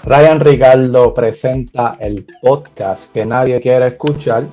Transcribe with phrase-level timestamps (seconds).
[0.00, 4.44] Ryan Ricardo presenta el podcast que nadie quiere escuchar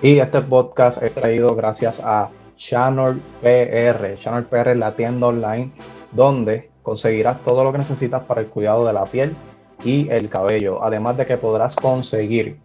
[0.00, 4.18] y este podcast es traído gracias a Channel PR.
[4.20, 5.72] Channel PR es la tienda online
[6.12, 9.34] donde conseguirás todo lo que necesitas para el cuidado de la piel
[9.82, 12.56] y el cabello, además de que podrás conseguir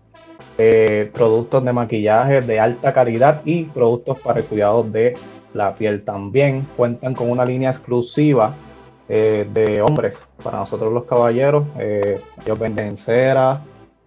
[0.60, 5.16] eh, productos de maquillaje de alta calidad y productos para el cuidado de
[5.54, 6.04] la piel.
[6.04, 8.54] También cuentan con una línea exclusiva
[9.10, 11.66] eh, de hombres para nosotros los caballeros.
[11.80, 13.62] Eh, ellos venden cera,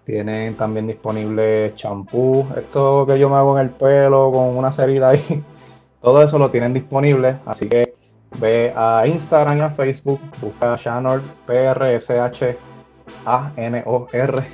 [0.05, 2.47] tienen también disponible champú.
[2.55, 5.42] Esto que yo me hago en el pelo con una cerida ahí,
[6.02, 7.37] todo eso lo tienen disponible.
[7.47, 7.95] Así que
[8.39, 12.56] ve a Instagram y a Facebook, busca Shanor PRSH
[13.25, 14.45] A N O R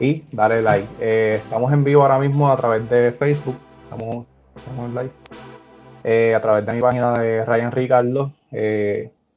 [0.00, 0.88] y dale like.
[1.00, 3.56] Eh, estamos en vivo ahora mismo a través de Facebook.
[3.84, 6.34] Estamos, estamos en live.
[6.36, 8.30] A través de mi página de Ryan Ricardo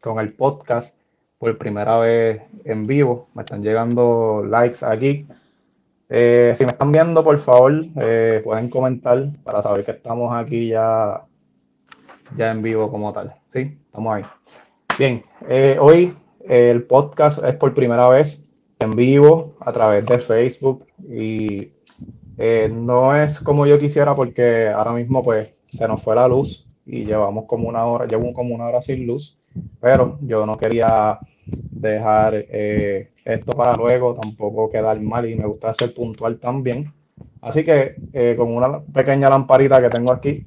[0.02, 0.98] con el podcast
[1.40, 3.28] por primera vez en vivo.
[3.36, 5.28] Me están llegando likes aquí.
[6.10, 7.86] si me están viendo, por favor,
[8.44, 11.22] pueden comentar para saber que estamos aquí ya,
[12.36, 13.34] ya en vivo como tal.
[13.54, 14.24] Sí, estamos ahí.
[14.98, 15.24] Bien,
[15.80, 16.14] hoy
[16.48, 18.48] el podcast es por primera vez
[18.80, 21.70] en vivo a través de Facebook y
[22.38, 26.64] eh, no es como yo quisiera porque ahora mismo pues se nos fue la luz
[26.86, 29.37] y llevamos como una hora, llevo como una hora sin luz,
[29.80, 35.74] pero yo no quería dejar eh, esto para luego, tampoco quedar mal y me gusta
[35.74, 36.92] ser puntual también.
[37.42, 40.46] Así que eh, con una pequeña lamparita que tengo aquí,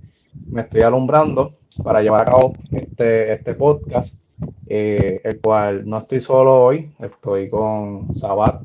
[0.50, 4.20] me estoy alumbrando para llevar a cabo este, este podcast
[4.66, 8.62] eh, el cual no estoy solo hoy, estoy con Sabat,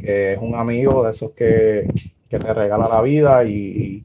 [0.00, 1.86] que es un amigo de esos que,
[2.28, 4.04] te regala la vida y,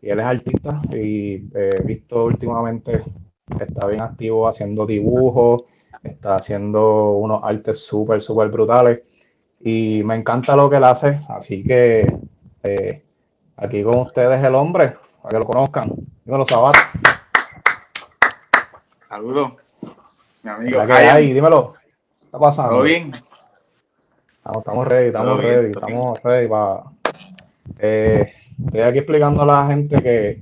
[0.00, 3.02] él es artista y he visto últimamente
[3.64, 5.64] está bien activo haciendo dibujos,
[6.02, 9.02] está haciendo unos artes súper, súper brutales
[9.60, 12.06] y me encanta lo que él hace, así que
[12.62, 13.02] eh,
[13.56, 15.92] aquí con ustedes el hombre, para que lo conozcan.
[16.24, 16.76] Dímelo, Sabat.
[19.08, 19.52] Saludos
[20.42, 20.80] mi amigo.
[21.34, 21.74] Dímelo.
[21.74, 22.70] ¿Qué está pasando?
[22.70, 23.12] ¿Todo bien?
[24.44, 26.82] Estamos, ready, estamos ready, estamos ready para.
[27.78, 28.32] Eh,
[28.64, 30.38] estoy aquí explicando a la gente que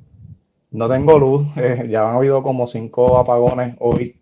[0.74, 1.46] no tengo luz.
[1.56, 4.14] Eh, ya han habido como cinco apagones hoy.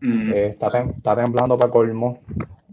[0.00, 0.32] Mm.
[0.32, 2.18] Eh, está, está, temblando para colmo.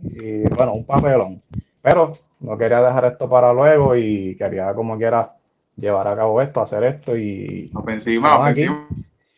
[0.03, 1.41] Y bueno, un papelón.
[1.81, 5.31] Pero no quería dejar esto para luego y quería como quiera
[5.75, 7.69] llevar a cabo esto, hacer esto y.
[7.73, 8.87] Ofensiva, ofensiva.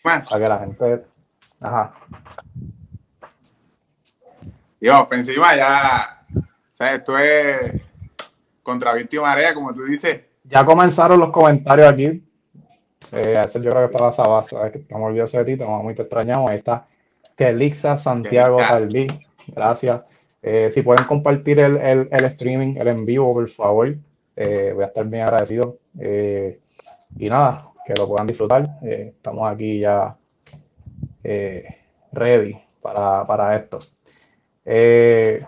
[0.03, 1.05] Para que la gente.
[1.59, 1.93] Ajá.
[4.79, 7.81] Dios, encima ya, o sea, esto es
[8.63, 10.21] contra viento y marea, como tú dices.
[10.43, 12.23] Ya comenzaron los comentarios aquí.
[13.11, 16.03] Eh, yo creo que para Sabas, sabes que estamos olvidados de ti, te muy te
[16.03, 16.49] extrañamos.
[16.49, 16.85] Ahí está
[17.35, 19.07] Kelixa Santiago Tardí.
[19.47, 20.01] Gracias.
[20.43, 23.93] Eh, si pueden compartir el, el, streaming, el en vivo, por favor.
[24.35, 25.75] Eh, voy a estar bien agradecido.
[25.99, 26.57] Eh,
[27.17, 28.67] y nada, que lo puedan disfrutar.
[28.83, 30.15] estamos aquí ya
[32.11, 33.79] ready para, para esto.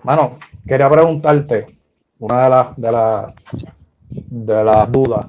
[0.03, 1.67] Mano, quería preguntarte,
[2.19, 3.33] una de las de las
[4.09, 5.25] de las dudas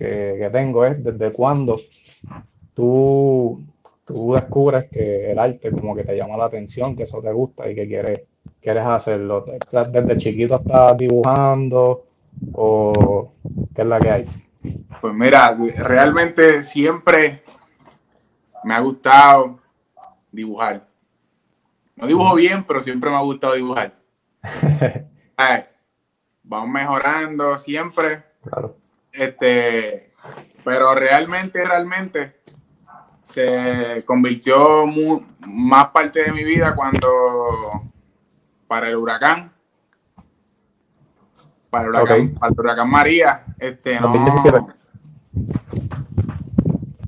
[0.00, 1.78] que, tengo es desde cuándo
[2.74, 3.62] tú,
[4.06, 7.70] tú descubres que el arte como que te llama la atención, que eso te gusta
[7.70, 8.20] y que quieres,
[8.62, 9.44] quieres hacerlo.
[9.92, 12.00] desde chiquito estás dibujando
[12.54, 13.32] o
[13.74, 14.28] qué es la que hay.
[15.00, 17.42] Pues mira, realmente siempre
[18.64, 19.58] me ha gustado
[20.32, 20.82] dibujar.
[21.96, 23.94] No dibujo bien, pero siempre me ha gustado dibujar.
[26.42, 28.24] vamos mejorando siempre.
[28.42, 28.79] Claro.
[29.12, 30.12] Este,
[30.64, 32.40] pero realmente, realmente
[33.24, 34.86] se convirtió
[35.40, 37.70] más parte de mi vida cuando
[38.66, 39.52] para el huracán,
[41.70, 44.12] para el huracán, para el huracán María, este, no,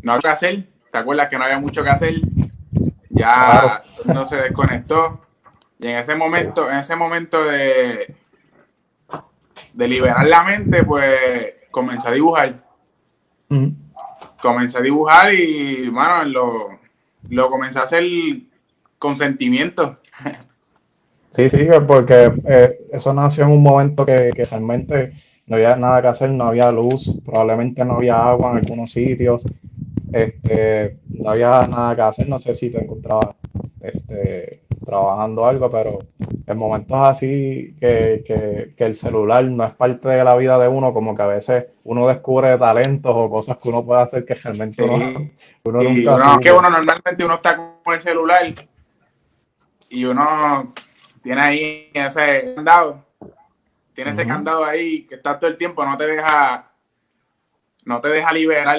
[0.03, 0.69] no había que hacer.
[0.91, 2.15] ¿Te acuerdas que no había mucho que hacer?
[3.13, 5.21] ya no se desconectó.
[5.79, 8.15] Y en ese momento, en ese momento de,
[9.72, 12.63] de liberar la mente, pues comencé a dibujar.
[14.41, 16.78] Comencé a dibujar y, mano, lo,
[17.30, 18.04] lo comencé a hacer
[18.98, 19.98] con sentimiento.
[21.34, 25.15] Sí, sí, porque eh, eso nació en un momento que, que, realmente
[25.47, 29.42] no había nada que hacer, no había luz, probablemente no había agua en algunos sitios,
[30.13, 33.34] este, no había nada que hacer, no sé si te encontrabas
[33.80, 35.99] este, trabajando algo, pero
[36.47, 40.93] en momentos así que, que, el celular no es parte de la vida de uno,
[40.93, 44.83] como que a veces uno descubre talentos o cosas que uno puede hacer que realmente
[44.83, 44.97] uno,
[45.65, 48.55] uno nunca que uno normalmente uno está con el celular
[49.89, 50.73] y uno
[51.23, 53.05] tiene ahí ese candado,
[53.95, 56.71] tiene ese candado ahí que está todo el tiempo, no te deja,
[57.84, 58.79] no te deja liberar,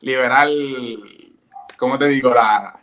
[0.00, 0.48] liberar,
[1.76, 2.30] ¿cómo te digo?
[2.30, 2.77] La,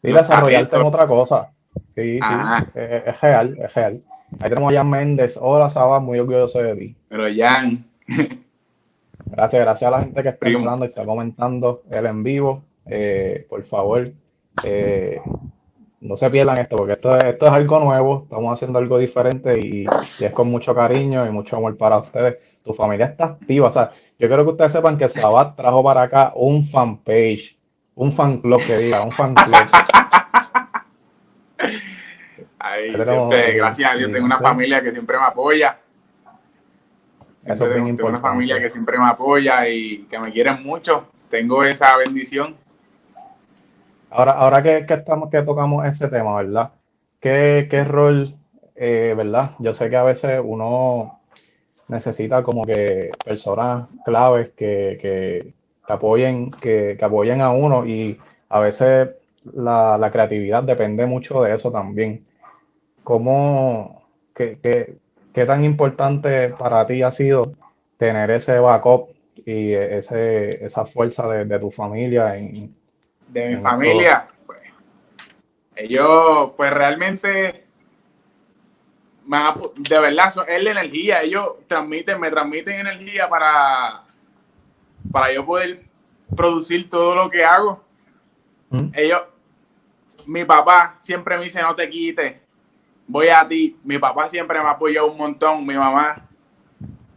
[0.00, 1.50] sí, desarrollarte en otra cosa.
[1.94, 4.00] Sí, sí, es, real, es real.
[4.40, 5.38] Ahí tenemos a Jan Méndez.
[5.40, 6.96] Hola, Saba, muy orgulloso de ti.
[7.08, 7.84] Pero Jan.
[9.26, 12.62] gracias, gracias a la gente que está hablando y está comentando el en vivo.
[12.86, 14.10] Eh, por favor,
[14.64, 15.20] eh,
[16.00, 19.84] no se pierdan esto, porque esto, esto es algo nuevo, estamos haciendo algo diferente y,
[20.18, 22.38] es con mucho cariño y mucho amor para ustedes.
[22.64, 26.02] Tu familia está activa, o sea, yo quiero que ustedes sepan que Sabat trajo para
[26.02, 27.56] acá un fanpage,
[28.00, 29.68] un fan club que diga, un fan club.
[32.58, 35.78] Ahí, siempre, gracias a Dios, tengo una familia que siempre me apoya.
[37.44, 41.08] tengo, una familia que siempre me apoya y que me quieren mucho.
[41.28, 42.56] Tengo esa bendición.
[44.08, 46.70] Ahora, ahora que, estamos, que tocamos ese tema, ¿verdad?
[47.20, 48.32] ¿Qué, qué rol,
[48.76, 49.50] eh, verdad?
[49.58, 51.20] Yo sé que a veces uno
[51.88, 55.59] necesita como que personas claves que, que,
[55.90, 59.10] apoyen, que, apoyen a uno y a veces
[59.52, 62.24] la, la, creatividad depende mucho de eso también.
[63.04, 64.02] ¿Cómo,
[64.34, 64.94] qué, qué,
[65.34, 67.52] qué tan importante para ti ha sido
[67.98, 69.08] tener ese backup
[69.46, 72.70] y ese, esa fuerza de, de tu familia en,
[73.32, 74.58] de mi familia, pues,
[75.76, 77.64] ellos, pues realmente,
[79.26, 81.22] de verdad, es la energía.
[81.22, 84.02] Ellos transmiten, me transmiten energía para,
[85.10, 85.84] para yo poder
[86.34, 87.82] producir todo lo que hago.
[88.70, 88.90] Mm.
[88.94, 89.22] Ellos,
[90.26, 92.36] mi papá siempre me dice, no te quites,
[93.06, 93.78] voy a ti.
[93.84, 96.26] Mi papá siempre me ha apoyado un montón, mi mamá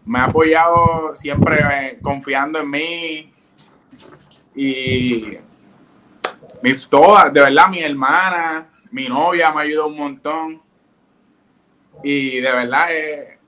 [0.05, 3.33] me ha apoyado siempre eh, confiando en mí
[4.55, 5.37] y
[6.61, 10.61] mi, todas, de verdad, mi hermana, mi novia me ayudó un montón.
[12.03, 13.39] Y de verdad, eh,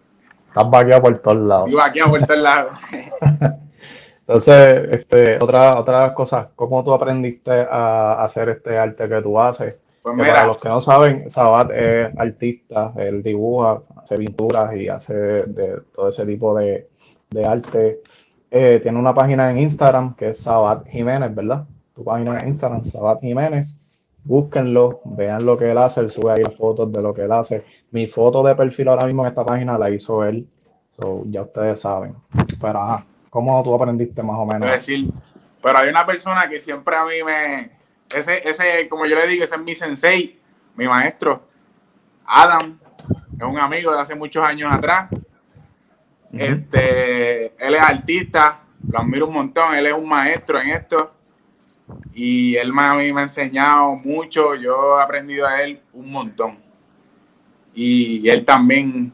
[0.47, 1.67] estás vaqueado por todos lados.
[1.67, 2.79] Estoy vaqueado por todos lados.
[4.27, 9.77] Entonces, este, otra, otra cosa, ¿cómo tú aprendiste a hacer este arte que tú haces?
[10.01, 15.13] Pues para los que no saben, Sabat es artista, él dibuja, hace pinturas y hace
[15.13, 16.87] de, todo ese tipo de,
[17.45, 18.01] arte.
[18.51, 21.65] Eh, tiene una página en Instagram que es Sabat Jiménez, ¿verdad?
[21.95, 23.75] tu página en Instagram, Sabat Jiménez.
[24.23, 27.63] Búsquenlo, vean lo que él hace, él sube ahí fotos de lo que él hace.
[27.91, 30.47] Mi foto de perfil ahora mismo en esta página la hizo él,
[30.91, 32.13] so, ya ustedes saben.
[32.59, 33.05] Pero ajá,
[33.35, 34.71] ¿cómo tú aprendiste más o menos?
[34.71, 35.09] decir,
[35.61, 37.69] pero hay una persona que siempre a mí me,
[38.09, 40.39] ese, ese, como yo le digo, ese es mi sensei,
[40.73, 41.45] mi maestro,
[42.25, 42.79] Adam,
[43.37, 45.09] es un amigo de hace muchos años atrás.
[46.31, 51.11] Este, él es artista, lo admiro un montón, él es un maestro en esto
[52.13, 56.57] y él a mí me ha enseñado mucho, yo he aprendido a él un montón.
[57.73, 59.11] Y él también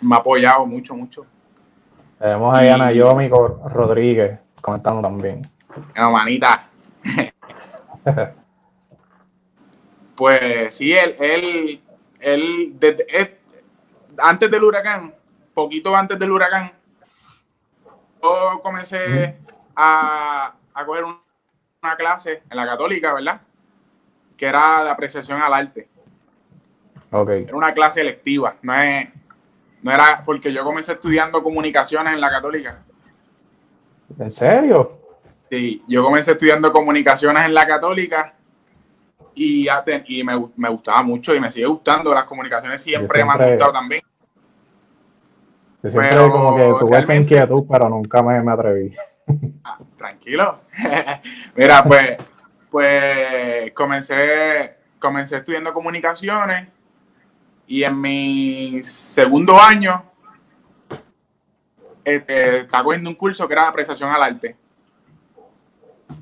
[0.00, 1.26] me ha apoyado mucho, mucho.
[2.18, 5.42] Tenemos a Ana Yomi Rodríguez comentando también.
[5.96, 6.68] No, manita.
[10.16, 11.80] pues sí, él, él,
[12.20, 13.38] él, desde,
[14.18, 15.14] antes del huracán,
[15.52, 16.72] poquito antes del huracán,
[18.22, 19.36] yo comencé
[19.74, 21.20] a, a coger un,
[21.82, 23.40] una clase en la católica, ¿verdad?
[24.36, 25.88] Que era de apreciación al arte.
[27.10, 27.44] Okay.
[27.44, 29.08] Era una clase electiva, no, es,
[29.82, 32.82] no era porque yo comencé estudiando comunicaciones en la católica.
[34.18, 34.98] ¿En serio?
[35.50, 38.34] Sí, yo comencé estudiando comunicaciones en la católica
[39.34, 39.68] y,
[40.06, 42.12] y me, me, gustaba mucho y me sigue gustando.
[42.12, 44.02] Las comunicaciones siempre, me han gustado también.
[45.82, 48.96] siempre como que tuve esa inquietud, pero nunca me, me atreví.
[49.64, 50.60] Ah, tranquilo.
[51.54, 52.16] Mira, pues,
[52.70, 56.68] pues comencé, comencé estudiando comunicaciones
[57.66, 60.04] y en mi segundo año
[62.04, 64.56] este, estaba cogiendo un curso que era apreciación al arte.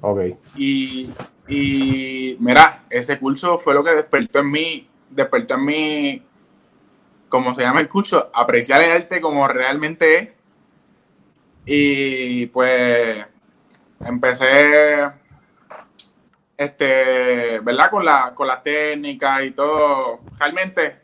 [0.00, 0.20] Ok.
[0.56, 1.10] Y,
[1.46, 6.22] y mira, ese curso fue lo que despertó en mí, despertó en mí,
[7.28, 10.28] como se llama el curso, apreciar el arte como realmente es
[11.66, 13.24] y pues
[14.00, 15.10] empecé,
[16.56, 17.90] este, ¿verdad?
[17.90, 20.20] Con, la, con las técnicas y todo.
[20.38, 21.03] Realmente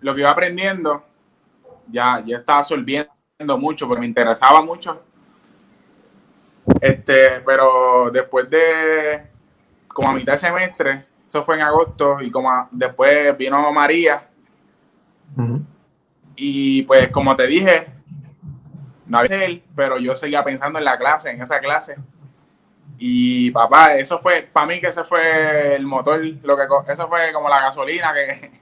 [0.00, 1.04] lo que iba aprendiendo
[1.88, 3.10] ya, ya estaba absorbiendo
[3.58, 5.02] mucho porque me interesaba mucho.
[6.80, 9.26] Este, pero después de
[9.88, 14.26] como a mitad de semestre, eso fue en agosto, y como después vino María.
[16.36, 17.86] Y pues como te dije,
[19.06, 21.96] no había él, pero yo seguía pensando en la clase, en esa clase.
[22.98, 27.32] Y papá, eso fue, para mí que ese fue el motor, lo que eso fue
[27.32, 28.60] como la gasolina que.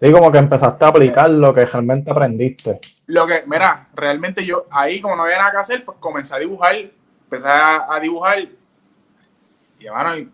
[0.00, 2.78] Sí, como que empezaste a aplicar lo que realmente aprendiste.
[3.08, 6.38] Lo que, mira, realmente yo ahí como no había nada que hacer, pues comencé a
[6.38, 8.46] dibujar, empecé a, dibujar.
[9.80, 10.30] Y hermano,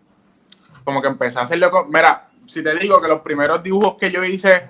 [0.84, 1.86] como que empecé a hacerlo.
[1.88, 4.68] Mira, si te digo que los primeros dibujos que yo hice,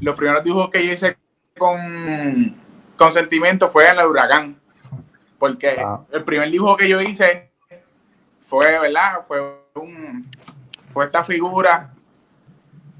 [0.00, 1.16] los primeros dibujos que yo hice
[1.56, 2.56] con,
[2.96, 4.56] con sentimiento fue en el huracán.
[5.38, 6.00] Porque ah.
[6.10, 7.50] el primer dibujo que yo hice
[8.40, 9.24] fue, ¿verdad?
[9.26, 9.40] Fue
[9.74, 10.28] un
[10.92, 11.92] fue esta figura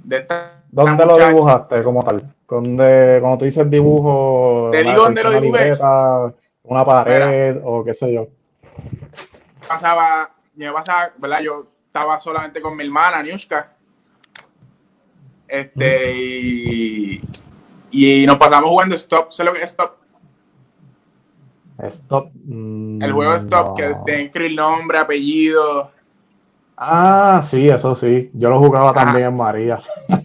[0.04, 0.62] de esta.
[0.70, 2.22] ¿Dónde lo dibujaste como tal?
[2.48, 5.78] ¿Dónde, cuando tú dices dibujo, te digo dónde lo dibujé.
[6.64, 8.26] una pared o qué sé yo.
[9.66, 11.40] Pasaba, me pasaba, ¿verdad?
[11.40, 13.72] Yo estaba solamente con mi hermana, Niushka.
[15.48, 17.20] Este, y,
[17.90, 19.32] y nos pasamos jugando Stop.
[19.32, 19.96] ¿Sabes lo que es Stop?
[21.88, 22.30] Stop.
[22.46, 25.90] el juego Stop, que tiene el nombre, apellido.
[26.84, 28.30] Ah, sí, eso sí.
[28.34, 29.80] Yo lo jugaba también en María.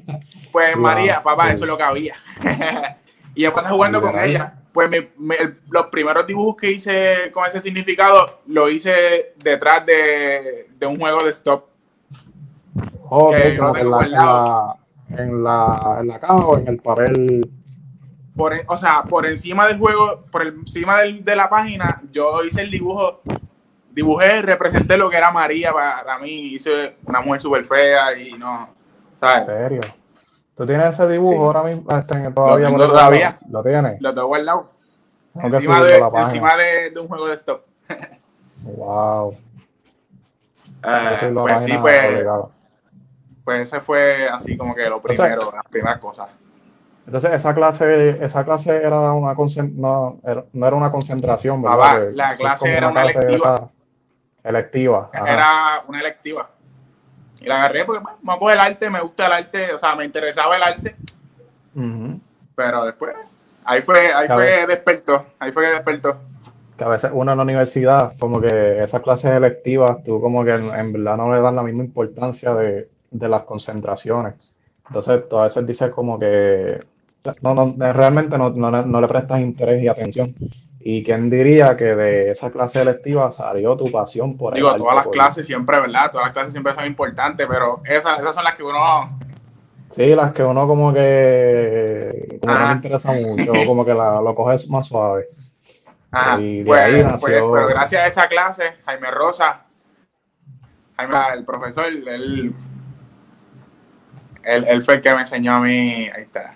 [0.50, 2.16] Pues María, papá, eso es lo que había.
[3.36, 4.56] y yo pasé jugando con ella.
[4.74, 4.90] Pues
[5.70, 11.32] los primeros dibujos que hice con ese significado lo hice detrás de, un juego de
[11.32, 11.66] stop.
[13.08, 14.76] Oh, en, la,
[15.10, 17.48] en, la, en la caja o en el papel
[18.38, 22.72] por, o sea, por encima del juego, por encima de la página, yo hice el
[22.72, 23.22] dibujo,
[23.98, 28.70] dibujé, representé lo que era María para, mí, hice una mujer súper fea y no,
[29.20, 29.50] ¿sabes?
[29.50, 29.82] ¿En serio?
[30.56, 31.90] ¿Tú tienes ese dibujo ahora mismo?
[31.98, 33.40] Este, todavía lo tengo todavía.
[33.50, 34.00] ¿Lo tienes?
[34.00, 34.70] Lo tengo guardado.
[35.34, 37.64] Encima, de, encima de, de, un juego de stop.
[38.64, 39.30] wow.
[39.30, 39.34] Uh,
[41.48, 42.26] pues sí, pues,
[43.44, 46.30] pues ese fue así como que lo primero, las primeras cosas.
[47.08, 50.18] Entonces, esa clase, esa clase era una no,
[50.54, 52.10] no era una concentración, ¿verdad?
[52.14, 53.72] la clase era una, electiva.
[54.50, 55.10] Electiva.
[55.14, 56.50] Era una electiva.
[57.40, 60.06] Y la agarré porque bueno, me el arte, me gusta el arte, o sea, me
[60.06, 60.96] interesaba el arte.
[62.56, 63.14] Pero después,
[63.64, 66.18] ahí fue, ahí fue despertó, ahí fue que despertó.
[66.76, 70.56] Que a veces uno en la universidad, como que esas clases electivas, tú como que
[70.56, 74.52] en, verdad no le das la misma importancia de, de las concentraciones.
[74.88, 76.80] Entonces, a veces dices como que
[77.42, 80.34] no, no, realmente no, no, le prestas interés y atención.
[80.80, 85.08] ¿Y quién diría que de esa clase electiva salió tu pasión por Digo, todas las
[85.08, 86.12] clases siempre, ¿verdad?
[86.12, 89.20] Todas las clases siempre son importantes, pero esas, esas son las que uno...
[89.92, 94.36] Sí, las que uno como que como no le interesa mucho, como que la, lo
[94.36, 95.26] coges más suave.
[96.12, 99.66] Ajá, y pues, ahí pues, pero gracias a esa clase, Jaime Rosa,
[100.96, 102.54] Jaime, el profesor, él, él,
[104.44, 106.56] él fue el que me enseñó a mí, ahí está,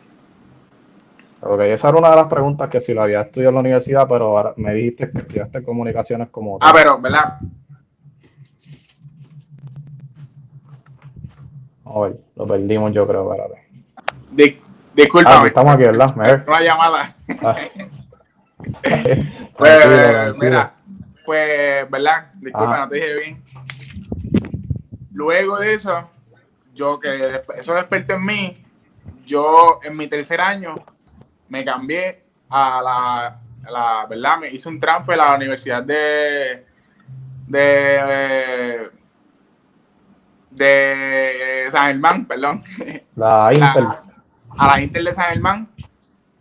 [1.44, 4.08] Ok, esa era una de las preguntas que si lo había estudiado en la universidad,
[4.08, 6.60] pero ahora me dijiste que estudiaste comunicaciones como...
[6.62, 7.40] Ah, pero, ¿verdad?
[11.84, 13.62] A ver, lo perdimos yo creo, espérate.
[14.32, 14.62] Di
[14.94, 15.46] discúlpame.
[15.46, 16.44] Ah, estamos aquí, ¿verdad?
[16.48, 17.16] Una llamada.
[17.42, 17.56] Ah.
[19.58, 20.74] pues, mira,
[21.26, 22.32] pues, ¿verdad?
[22.36, 23.44] Disculpa, no te dije bien.
[25.12, 26.08] Luego de eso,
[26.76, 28.66] yo que eso despertó en mí,
[29.26, 30.76] yo en mi tercer año
[31.52, 34.40] me cambié a la, la, ¿verdad?
[34.40, 36.66] Me hice un transfer a la Universidad de,
[37.46, 38.90] de,
[40.50, 42.64] de San Germán, perdón.
[43.18, 43.86] La Intel.
[44.58, 45.70] a la Intel de San Germán.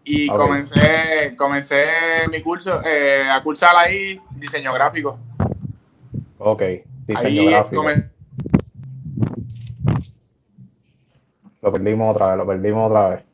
[0.05, 1.85] Y comencé, comencé
[2.31, 5.19] mi curso, eh, a cursar ahí diseño gráfico.
[6.39, 6.63] Ok,
[7.07, 7.85] diseño gráfico.
[11.63, 13.30] Lo perdimos otra vez, lo perdimos otra vez.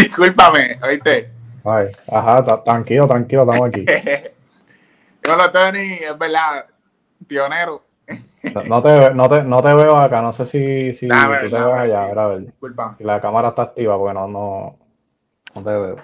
[0.00, 1.30] Discúlpame, ¿oíste?
[1.64, 3.84] Ay, ajá, tranquilo, tranquilo, estamos aquí.
[5.30, 6.66] Hola, Tony, es verdad,
[7.26, 7.84] pionero.
[8.64, 11.54] No te, no, te, no te veo acá, no sé si, si tú te ves
[11.54, 12.40] allá, a ver.
[12.46, 12.94] Disculpa.
[12.96, 14.76] Si la cámara está activa, porque no, no,
[15.54, 15.96] no te veo.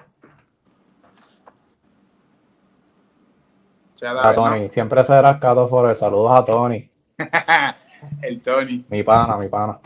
[4.21, 6.87] a Tony, siempre serás Cato el Saludos a Tony.
[8.21, 8.85] El Tony.
[8.89, 9.79] Mi pana, mi pana.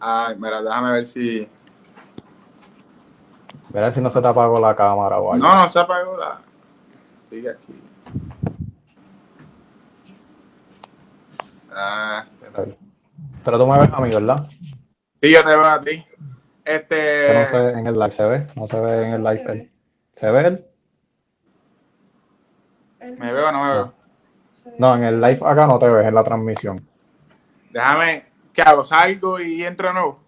[0.00, 1.46] Ay, mira, déjame ver si.
[3.72, 5.46] Mira si no se te apagó la cámara o algo.
[5.46, 6.40] No, no se apagó la.
[7.28, 7.74] Sigue aquí.
[11.72, 12.24] Ah.
[13.44, 14.46] Pero tú me ves a mí, ¿verdad?
[15.22, 16.04] Sí, yo te veo a ti.
[16.64, 17.34] Este.
[17.34, 18.46] no se ve en el live, ¿se ve?
[18.56, 19.68] No se ve en el live.
[20.14, 20.64] ¿Se ve él?
[23.18, 23.94] ¿Me veo o no me veo?
[24.78, 26.80] No, en el live acá no te ves, en la transmisión.
[27.70, 28.84] Déjame, ¿qué hago?
[28.84, 30.20] ¿Salgo y entro de nuevo?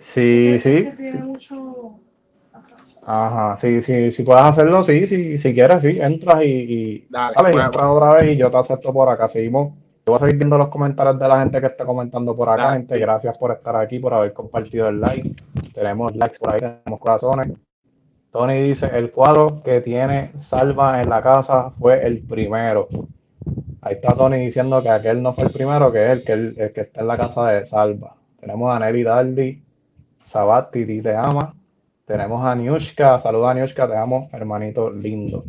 [0.00, 0.88] Sí, sí.
[3.06, 7.32] Ajá, sí, sí, si puedes hacerlo, sí, sí, si quieres, sí, entras y, y Dale,
[7.32, 7.66] sales y bueno.
[7.66, 9.28] entras otra vez y yo te acepto por acá.
[9.28, 9.74] Seguimos.
[10.06, 12.64] Yo voy a seguir viendo los comentarios de la gente que está comentando por acá,
[12.64, 12.76] Dale.
[12.78, 12.98] gente.
[12.98, 15.34] Gracias por estar aquí, por haber compartido el like.
[15.74, 17.48] Tenemos likes por ahí, tenemos corazones.
[18.30, 22.88] Tony dice, el cuadro que tiene Salva en la casa fue el primero.
[23.80, 26.54] Ahí está Tony diciendo que aquel no fue el primero, que es el que, el,
[26.58, 28.16] el que está en la casa de Salva.
[28.38, 29.62] Tenemos a Nelly Dardi,
[30.28, 31.54] Sabat, Titi te ama.
[32.04, 35.44] Tenemos a Niushka, saluda a Niushka, te amo, hermanito lindo.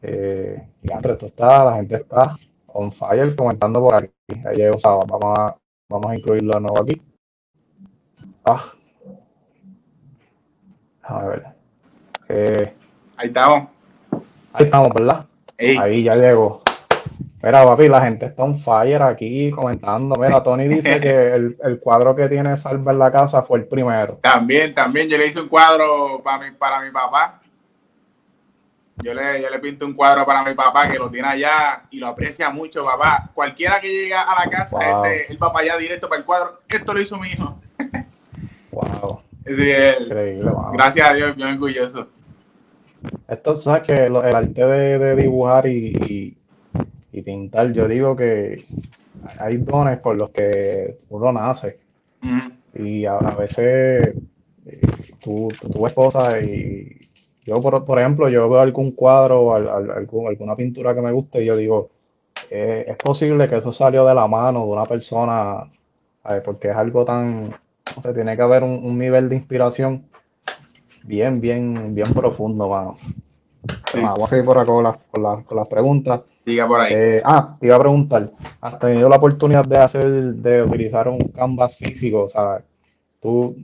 [0.00, 2.36] Eh, y esto está, la gente está
[2.68, 4.10] on fire comentando por aquí.
[4.46, 5.56] Ahí llegó Sabat, vamos a,
[5.88, 7.02] vamos a incluirlo de nuevo aquí.
[8.44, 8.72] Ah.
[11.02, 11.44] A ver.
[12.28, 12.72] Eh,
[13.16, 13.68] Ahí estamos.
[14.52, 15.26] ahí estamos, ¿verdad?
[15.58, 16.61] Ey, Ahí ya llegó.
[17.42, 20.14] Mira, papi, la gente está on fire aquí comentando.
[20.16, 23.64] Mira, Tony dice que el, el cuadro que tiene Salva en la casa fue el
[23.66, 24.18] primero.
[24.22, 25.08] También, también.
[25.08, 27.40] Yo le hice un cuadro para mi, para mi papá.
[29.02, 31.98] Yo le, yo le pinto un cuadro para mi papá que lo tiene allá y
[31.98, 33.30] lo aprecia mucho, papá.
[33.34, 35.04] Cualquiera que llega a la casa, Wow.
[35.06, 36.60] ese, va para allá directo para el cuadro.
[36.68, 37.58] Esto lo hizo mi hijo.
[38.70, 40.04] Wow, Sí, él.
[40.06, 40.70] increíble, mano.
[40.72, 42.06] Gracias a Dios, bien orgulloso.
[43.26, 46.36] Esto, sabes que el arte de, de dibujar y, y-
[47.12, 48.64] y pintar, yo digo que
[49.38, 51.78] hay dones por los que uno nace.
[52.74, 54.14] Y a, a veces
[54.66, 54.80] eh,
[55.20, 57.08] tú, tú, tú ves cosas y
[57.44, 61.12] yo, por, por ejemplo, yo veo algún cuadro, al- al- algún- alguna pintura que me
[61.12, 61.88] guste y yo digo,
[62.50, 65.64] eh, es posible que eso salió de la mano de una persona,
[66.22, 66.42] ¿sabes?
[66.44, 70.02] porque es algo tan, no sé, tiene que haber un, un nivel de inspiración
[71.04, 72.96] bien, bien, bien profundo, mano.
[73.92, 74.00] Sí.
[74.00, 76.20] Vamos a seguir por acá con las, con las, con las preguntas.
[76.44, 76.92] Diga por ahí.
[76.94, 78.28] Eh, ah, te iba a preguntar,
[78.60, 82.24] ¿has tenido la oportunidad de hacer, de utilizar un canvas físico?
[82.24, 82.58] O sea,
[83.20, 83.56] tú,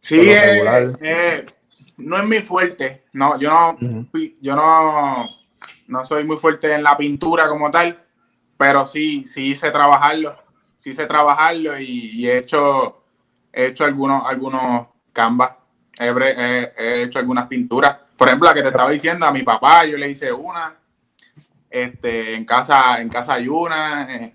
[0.00, 0.98] Sí, eh, regular.
[1.02, 1.46] eh,
[1.98, 3.04] no es mi fuerte.
[3.12, 3.78] No, yo no,
[4.40, 5.26] yo no,
[5.88, 8.02] no soy muy fuerte en la pintura como tal,
[8.56, 10.34] pero sí, sí sé trabajarlo,
[10.78, 13.02] sí sé trabajarlo y, y he hecho,
[13.52, 15.50] he hecho algunos, algunos canvas,
[15.98, 17.98] he, bre- he- he hecho algunas pinturas.
[18.16, 20.74] Por ejemplo, la que te estaba diciendo a mi papá, yo le hice una.
[21.70, 24.12] Este, en casa, en casa hay una.
[24.14, 24.34] eh,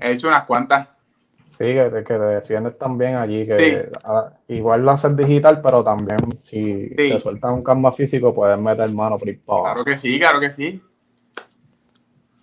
[0.00, 0.88] he hecho unas cuantas.
[1.52, 3.90] sí, que, te- que te defiendes también allí, que
[4.46, 4.54] Sí.
[4.54, 6.96] igual lo haces digital, pero también si Sí.
[6.96, 9.28] te sueltas un canvas físico puedes meter mano por.
[9.64, 10.80] Claro que sí, claro que sí.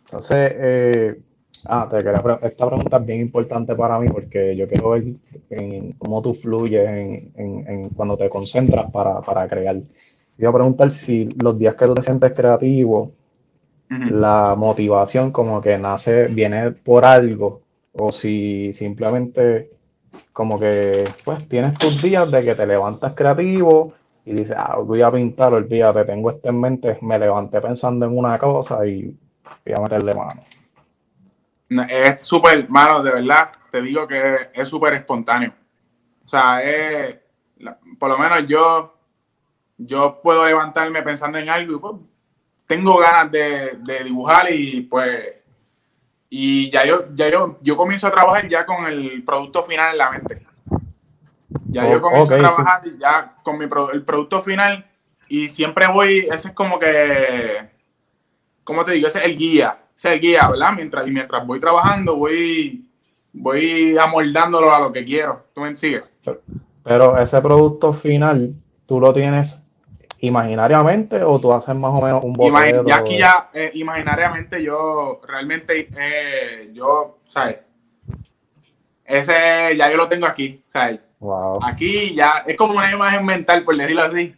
[0.05, 1.15] Entonces, eh,
[1.65, 5.03] ah, te quería esta pregunta es bien importante para mí porque yo quiero ver
[5.49, 9.77] en cómo tú fluyes en, en- en cuando te concentras para, para crear.
[9.77, 13.11] Te iba a preguntar si los días que tú te sientes creativo,
[13.89, 17.61] La motivación como que nace, viene por algo,
[17.93, 19.69] o si simplemente
[20.33, 23.93] como que pues tienes tus días de que te levantas creativo
[24.25, 28.17] y dices, ah, voy a pintar, olvídate, tengo esto en mente, me levanté pensando en
[28.17, 29.15] una cosa y
[29.65, 30.43] voy a meterle mano.
[31.69, 35.53] No, Es súper, mano, de verdad, te digo que es súper espontáneo.
[36.25, 37.15] O sea, es,
[37.99, 38.95] por lo menos yo,
[39.77, 41.93] yo puedo levantarme pensando en algo y pues,
[42.67, 45.35] tengo ganas de, de dibujar y pues,
[46.29, 49.97] y ya yo, ya yo, yo comienzo a trabajar ya con el producto final en
[49.97, 50.45] la mente.
[51.69, 54.85] Ya yo comienzo a trabajar ya con mi pro- el producto final
[55.27, 57.69] y siempre voy, ese es como que,
[58.63, 59.07] ¿cómo te digo?
[59.07, 60.73] Ese es el guía, ese es el guía, ¿verdad?
[60.75, 62.85] Mientras, y mientras voy trabajando, voy,
[63.31, 65.45] voy amoldándolo a lo que quiero.
[65.53, 66.03] ¿Tú me sigues?
[66.83, 68.51] Pero ese producto final,
[68.87, 69.64] ¿tú lo tienes
[70.25, 72.83] imaginariamente o tú haces más o menos un boceto?
[72.85, 77.57] ya aquí ya, eh, imaginariamente, yo realmente, eh, yo, ¿sabes?
[79.03, 80.99] Ese ya yo lo tengo aquí, ¿sabes?
[81.19, 81.59] Wow.
[81.63, 84.35] Aquí ya es como una imagen mental, por decirlo así.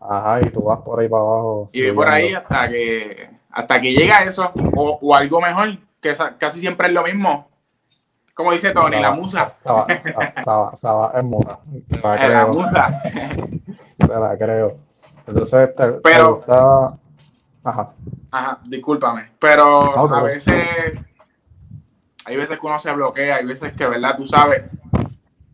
[0.00, 1.70] Ajá, y tú vas por ahí para abajo.
[1.72, 6.10] Y voy por ahí hasta que hasta que llega eso, o, o algo mejor, que
[6.10, 7.48] esa- casi siempre es lo mismo.
[8.34, 9.54] Como dice Tony, la musa.
[9.64, 11.58] Saba, Saba- es musa.
[12.02, 13.00] La Eh, La musa.
[13.98, 14.76] te la creo.
[15.26, 16.98] Entonces, te, te Pero- gusta-
[17.64, 17.92] Ajá.
[18.30, 19.30] Ajá, discúlpame.
[19.40, 20.54] Pero No, a veces,
[22.24, 24.16] hay veces que uno se bloquea, hay veces que, ¿verdad?
[24.16, 24.62] Tú sabes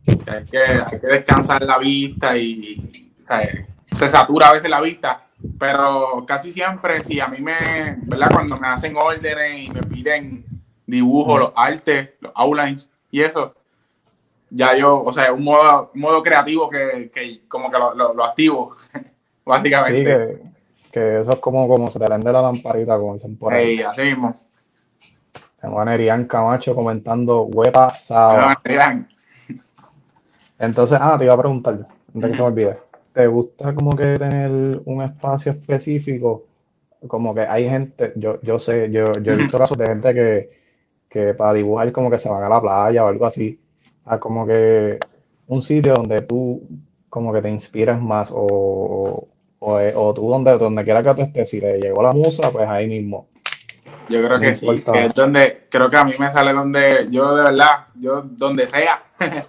[0.05, 3.65] que hay que, hay que descansar la vista y, ¿sabes?
[3.95, 5.25] Se satura a veces la vista,
[5.59, 8.29] pero casi siempre, si a mí me, ¿verdad?
[8.31, 10.45] Cuando me hacen órdenes y me piden
[10.85, 13.55] dibujos, los artes, los outlines y eso,
[14.51, 18.13] ya yo, o sea, un modo, un modo creativo que, que como que lo, lo-
[18.13, 18.75] lo activo,
[19.43, 20.03] Sí, básicamente.
[20.03, 20.41] que,
[20.91, 23.71] que eso es como, como se te prende la lamparita, como dicen por ahí.
[23.71, 24.35] Ey, así mismo.
[25.59, 27.93] Tengo a Nerian Camacho comentando huepa
[28.65, 29.07] dirán,
[30.59, 31.73] Entonces, ah, te iba a preguntar,
[32.13, 32.77] antes que se me olvide.
[33.13, 36.43] te gusta como que tener un espacio específico,
[37.07, 40.49] como que hay gente, yo, yo sé, yo, yo he visto casos de gente que,
[41.09, 43.59] que para dibujar como que se van a la playa o algo así,
[44.05, 44.99] a como que
[45.47, 46.61] un sitio donde tú
[47.09, 49.27] como que te inspiras más o,
[49.63, 52.67] o, o tú donde, donde quiera que tú estés, si te llegó la musa, pues
[52.67, 53.27] ahí mismo.
[54.09, 57.33] Yo creo que sí, que es donde, creo que a mí me sale donde, yo
[57.33, 59.03] de verdad, yo donde sea.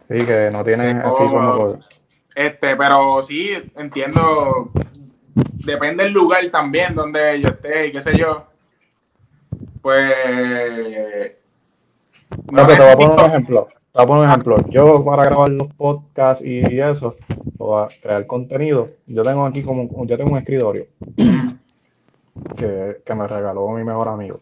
[0.00, 1.78] sí, que no tienes así como...
[2.34, 4.70] Este, pero sí, entiendo,
[5.34, 8.46] depende del lugar también donde yo esté y qué sé yo.
[9.82, 11.34] Pues...
[12.50, 13.68] No, te voy a poner un ejemplo.
[14.00, 14.56] A poner un ejemplo.
[14.70, 17.16] Yo para grabar los podcasts y eso,
[17.58, 20.86] o crear contenido, yo tengo aquí como, yo tengo un escritorio
[22.56, 24.40] que, me regaló mi mejor amigo.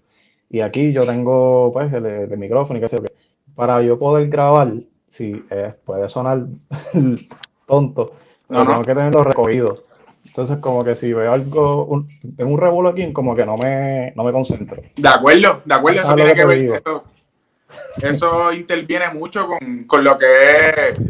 [0.48, 3.08] Y aquí yo tengo pues el, micrófono y qué sé yo.
[3.56, 4.74] Para yo poder grabar,
[5.10, 5.42] si
[5.84, 6.42] puede sonar
[7.66, 8.12] tonto,
[8.46, 9.82] pero tengo que tenerlo recogido.
[10.24, 14.12] Entonces, como que si veo algo, un, tengo un revuelo aquí, como que no me,
[14.14, 14.80] no me concentro.
[14.94, 17.02] De acuerdo, de acuerdo, eso tiene que, ver, eso,
[18.02, 20.26] eso, interviene mucho con, con, lo que
[20.68, 21.00] es,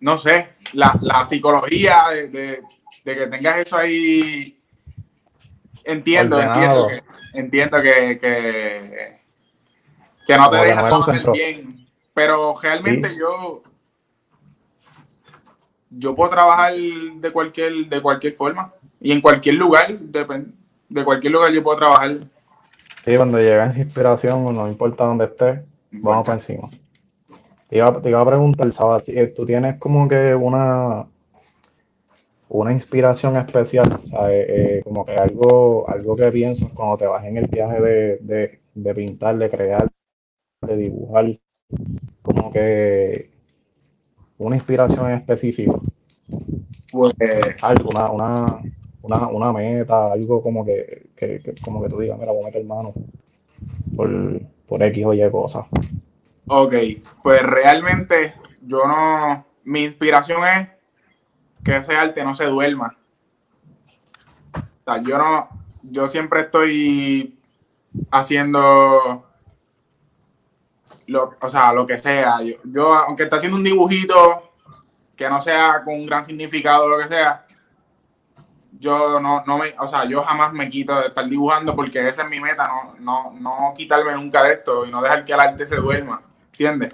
[0.00, 2.62] no sé, la, la psicología de, de,
[3.04, 4.58] de, que tengas eso ahí.
[5.84, 7.02] Entiendo, entiendo que,
[7.34, 8.18] entiendo que,
[10.26, 13.62] que, no te deja bien, pero realmente yo
[15.96, 18.72] yo puedo trabajar de cualquier de cualquier forma
[19.04, 20.46] y en cualquier lugar, de,
[20.88, 22.20] de cualquier lugar yo puedo trabajar.
[23.04, 25.60] Sí, cuando llegas inspiración, no importa dónde estés,
[25.92, 26.70] vamos para encima.
[27.68, 29.06] Te iba, te iba a preguntar, ¿sabes?
[29.06, 31.06] Si tú tienes como que una
[32.48, 34.46] una inspiración especial, ¿sabes?
[34.48, 38.94] Eh, como que algo, algo que piensas cuando te vas en el viaje de, de,
[38.94, 39.88] pintar, de crear,
[40.62, 41.26] de dibujar,
[42.22, 43.28] como que
[44.38, 45.78] una inspiración específica.
[46.92, 47.14] Pues,
[47.60, 48.62] algo, una, una,
[49.04, 52.64] una, una, meta, algo como que, que, como que tú digas, mira, voy a meter
[52.64, 52.92] mano
[53.96, 54.10] por,
[54.66, 55.66] por X o Y cosas.
[56.46, 56.74] Ok,
[57.22, 60.68] pues realmente yo no, mi inspiración es
[61.62, 62.96] que ese arte no se duerma.
[65.04, 65.48] Yo no,
[65.82, 67.38] yo siempre estoy
[68.10, 69.24] haciendo
[71.06, 72.38] lo, o sea, lo que sea.
[72.64, 74.50] Yo, aunque esté haciendo un dibujito
[75.16, 77.43] que no sea con un gran significado o lo que sea,
[78.84, 82.22] yo no, no me, o sea, yo jamás me quito de estar dibujando porque esa
[82.22, 85.40] es mi meta, no, no, no quitarme nunca de esto y no dejar que el
[85.40, 86.92] arte se duerma, ¿entiendes?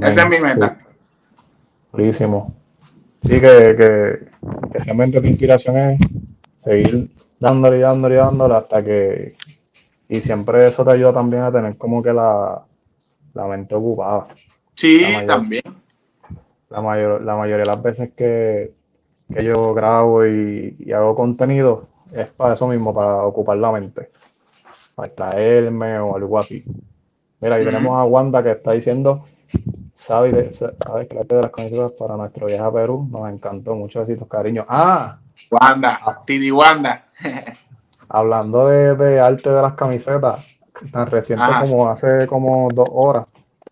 [0.00, 0.78] esa es mi meta.
[1.92, 2.54] Buenísimo.
[3.22, 6.00] Sí, que, que, realmente tu inspiración es
[6.62, 9.36] seguir dándole y dándole y dándole hasta que.
[10.08, 12.62] Y siempre eso te ayuda también a tener como que la,
[13.34, 14.28] mente ocupada.
[14.74, 15.64] Sí, también.
[16.70, 18.70] La, mayor, la mayoría de las veces que,
[19.28, 24.10] yo grabo y, hago contenido es para eso mismo, para ocupar la mente.
[24.94, 26.64] Para extraerme o algo así.
[27.40, 29.24] Mira, ahí tenemos a Wanda que está diciendo
[29.96, 33.74] sabes, sabes que la de las camisetas para nuestro viaje a Perú nos encantó.
[33.74, 34.64] Muchos besitos, cariño.
[34.68, 35.18] Ah,
[35.50, 36.22] Wanda, ah.
[36.24, 37.06] Tidi Wanda.
[38.08, 40.44] hablando de, arte de las camisetas,
[40.92, 43.26] tan reciente como hace como dos horas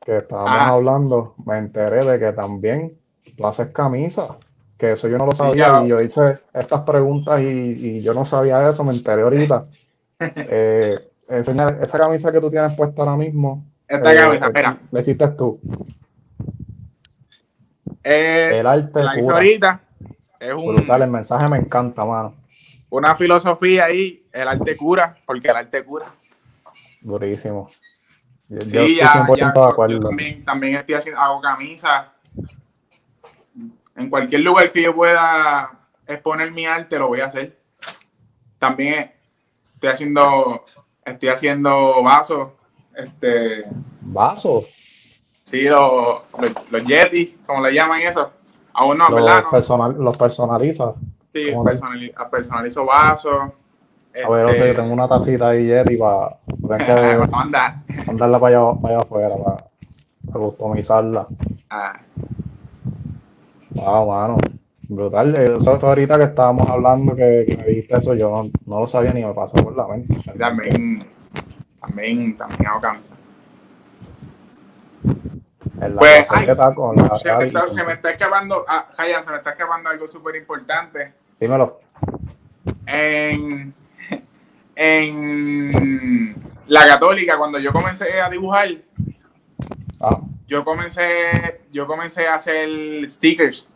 [0.04, 2.92] que estábamos hablando, me enteré de que también
[3.36, 4.30] tú haces camisas.
[4.84, 8.68] Que eso yo no lo sabía y yo hice estas preguntas y, yo no sabía
[8.68, 9.66] eso, me enteré ahorita.
[10.20, 10.96] Eh,
[11.28, 13.64] enseñar esa camisa que tú tienes puesta ahora mismo.
[13.86, 14.78] Esta camisa, espera.
[14.92, 15.58] La hiciste tú
[18.04, 19.80] el arte la hizo ahorita.
[20.38, 22.34] Es un, Brutal, el mensaje me encanta, mano.
[22.90, 26.06] Una filosofía ahí, el arte cura, porque el arte cura.
[27.00, 27.70] Durísimo.
[28.48, 32.06] sí, ya, ya yo también, también estoy haciendo, hago camisas.
[33.96, 35.70] En cualquier lugar que yo pueda
[36.06, 37.58] exponer mi arte, lo voy a hacer.
[38.58, 39.12] También
[39.74, 40.64] estoy haciendo,
[41.04, 42.48] estoy haciendo vasos.
[42.96, 43.64] Este,
[44.00, 44.64] ¿Vasos?
[45.44, 46.22] Sí, los,
[46.70, 48.30] los, Yeti, como le llaman eso.
[48.72, 49.44] Aún no, los ¿verdad?
[49.50, 50.94] Personal, los personaliza.
[51.32, 51.52] Sí,
[52.30, 53.52] personalizo, vasos.
[54.24, 54.68] A ver, este...
[54.68, 56.36] yo tengo una tacita ahí Yeti para,
[56.68, 57.74] para mandar.
[58.06, 59.56] mandarla para allá, para allá afuera, para,
[60.26, 61.26] para customizarla.
[61.70, 62.00] Ah.
[63.74, 64.38] Wow, mano.
[64.88, 65.34] Brutal.
[65.34, 69.12] Eso ahorita que estábamos hablando, que, que me dijiste eso, yo no, no, lo sabía
[69.12, 70.14] ni me pasó por la mente.
[70.38, 71.04] También,
[71.80, 73.14] también, también hago camisa.
[75.98, 81.12] Pues, se, me está, escapando, ah, se me está escapando algo súper importante.
[81.40, 81.80] Dímelo.
[82.86, 83.74] En,
[84.76, 86.34] en
[86.68, 89.13] la católica, cuando yo comencé a dibujar, ah.
[90.54, 92.68] Yo comencé, yo comencé a hacer
[93.08, 93.66] stickers.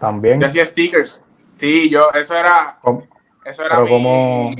[0.00, 0.40] También.
[0.40, 1.22] Yo hacía stickers.
[1.54, 2.78] Sí, yo, eso era.
[3.44, 4.50] Eso era mi, cómo,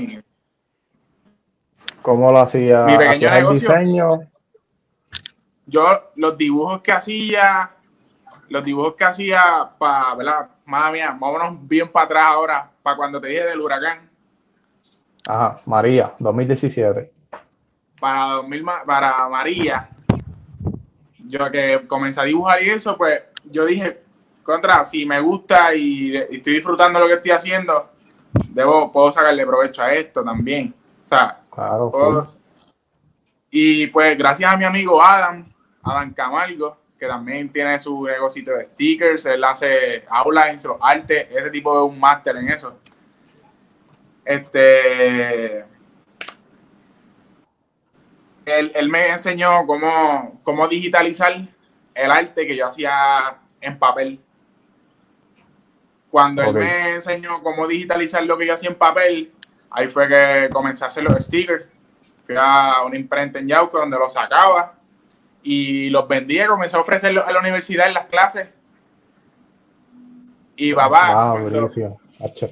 [2.03, 2.83] ¿Cómo lo hacía?
[2.83, 4.19] Mi pequeño el diseño?
[5.65, 7.71] Yo, los dibujos que hacía,
[8.49, 10.49] los dibujos que hacía para, ¿verdad?
[10.65, 14.07] Madre mía, vámonos bien para atrás ahora, para cuando te dije del huracán.
[15.27, 17.09] Ajá, María, 2017.
[17.99, 19.89] Para, 2000, para María,
[21.29, 24.01] yo que comencé a dibujar y eso, pues yo dije,
[24.41, 27.91] contra, si me gusta y, estoy disfrutando lo que estoy haciendo,
[28.49, 30.73] debo, puedo sacarle provecho a esto también.
[31.05, 32.27] O sea, claro,
[33.51, 35.45] y pues gracias a mi amigo Adam,
[35.83, 41.49] Adam Camargo, que también tiene su negocio de stickers, él hace outlines, los artes, ese
[41.49, 42.73] tipo de un máster en eso.
[44.25, 45.63] Este,
[48.49, 51.35] él, me enseñó cómo, cómo digitalizar
[51.93, 54.19] el arte que yo hacía en papel.
[56.09, 59.31] Cuando él me enseñó cómo digitalizar lo que yo hacía en papel,
[59.69, 61.65] ahí fue que comencé a hacer los stickers.
[62.25, 64.75] Fui a una imprenta en Yauco donde los sacaba
[65.43, 68.47] y los vendía, comencé a ofrecerlos a la universidad en las clases.
[70.55, 71.37] Y papá,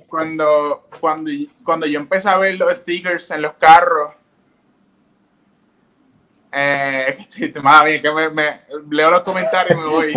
[0.08, 1.32] cuando, cuando,
[1.64, 4.17] cuando yo empecé a ver los stickers en los carros
[6.52, 7.18] eh,
[8.02, 10.14] que me, me, leo los comentarios y me voy.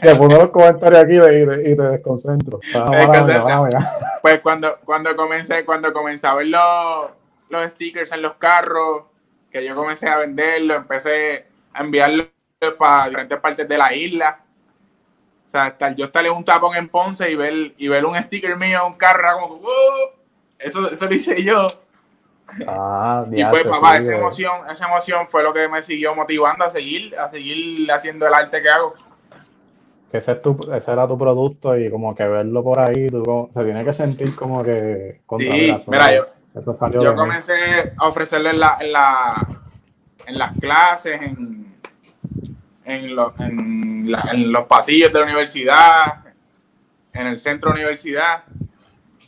[0.00, 2.60] Te pongo los comentarios aquí y te, y te desconcentro.
[4.22, 7.10] pues cuando, cuando comencé, cuando comencé a ver los,
[7.48, 9.04] los stickers en los carros,
[9.50, 12.28] que yo comencé a venderlos, empecé a enviarlos
[12.78, 14.40] para diferentes partes de la isla.
[15.46, 18.56] O sea, yo estar en un tapón en Ponce y ver, y ver un sticker
[18.56, 19.60] mío, un carro, como,
[20.58, 21.68] eso, eso lo hice yo.
[22.66, 26.70] Ah, y pues papá, esa emoción, esa emoción fue lo que me siguió motivando a
[26.70, 28.94] seguir, a seguir haciendo el arte que hago.
[30.10, 33.50] Que ese, es tu, ese era tu producto y como que verlo por ahí, tú,
[33.52, 35.20] se tiene que sentir como que...
[35.38, 36.26] Sí, mira, yo,
[37.02, 39.46] yo comencé a ofrecerlo en, la, en, la,
[40.26, 41.74] en las clases, en,
[42.86, 46.24] en, los, en, en los pasillos de la universidad,
[47.12, 48.44] en el centro de la universidad.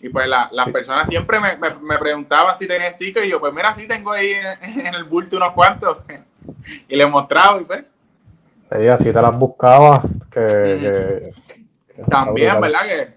[0.02, 3.74] Y pues las personas siempre me, me, preguntaban si tenía stickers y yo, pues mira,
[3.74, 5.98] sí tengo ahí en, el bulto unos cuantos.
[6.88, 7.84] y les mostraba y pues.
[8.72, 10.02] Sí, así te las buscaba.
[10.32, 11.32] Que,
[12.08, 12.86] También, ¿verdad?
[12.86, 13.14] Que...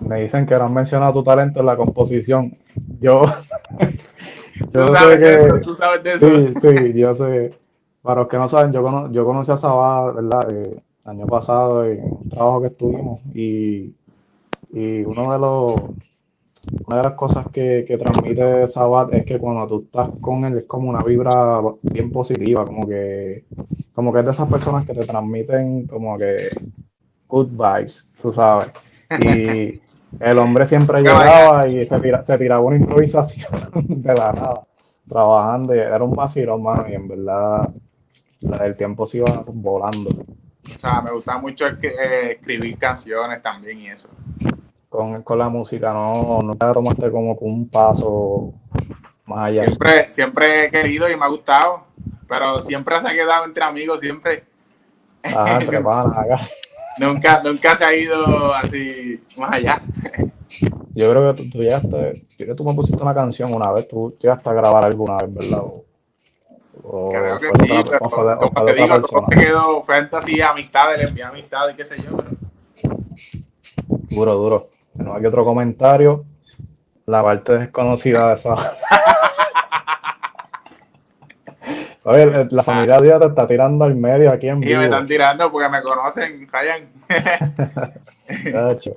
[0.00, 2.58] me dicen que no han mencionado tu talento en la composición.
[3.00, 3.22] Yo.
[4.72, 6.28] yo ¿Tú, sabes de eso, tú sabes de eso.
[6.28, 7.54] Sí, sí, yo sé.
[8.02, 10.50] Para los que no saben, yo, yo conocí a Sabá, ¿verdad?
[10.50, 13.94] el eh, año pasado en un trabajo que estuvimos y
[14.72, 15.74] y uno de los,
[16.86, 20.58] una de las cosas que, que transmite Sabat es que cuando tú estás con él
[20.58, 23.44] es como una vibra bien positiva, como que,
[23.94, 26.50] como que es de esas personas que te transmiten como que
[27.28, 28.68] good vibes, tú sabes.
[29.20, 29.80] Y
[30.20, 34.66] el hombre siempre llegaba y se, tira, se tiraba una improvisación de la nada,
[35.08, 37.70] trabajando, y era un vacilón, mano, y en verdad
[38.62, 40.10] el tiempo se iba volando.
[40.10, 44.08] O sea, me gusta mucho eh, escribir canciones también y eso
[44.90, 48.52] con, con la música, no, no te tomaste como un paso
[49.24, 49.62] más allá.
[49.62, 51.84] Siempre, siempre he querido y me ha gustado,
[52.28, 54.44] pero siempre se ha quedado entre amigos, siempre.
[55.22, 56.40] Ah, entre acá.
[56.98, 59.80] nunca, nunca se ha ido así más allá.
[60.92, 63.70] Yo creo que tú, tú llegaste, yo creo que tú me pusiste una canción una
[63.70, 65.62] vez, tú llegaste a grabar alguna vez, ¿verdad?
[66.82, 71.04] O, creo que sí, pero como te digo, todo me quedó frente así amistad, le
[71.04, 72.18] envié amistad y qué sé yo.
[74.10, 74.79] Duro, duro.
[75.00, 76.24] No hay otro comentario.
[77.06, 78.54] La parte desconocida de esa.
[82.04, 84.72] Oye, la familia Díaz te está tirando al medio aquí en vivo.
[84.72, 86.88] Y me están tirando porque me conocen, fallan.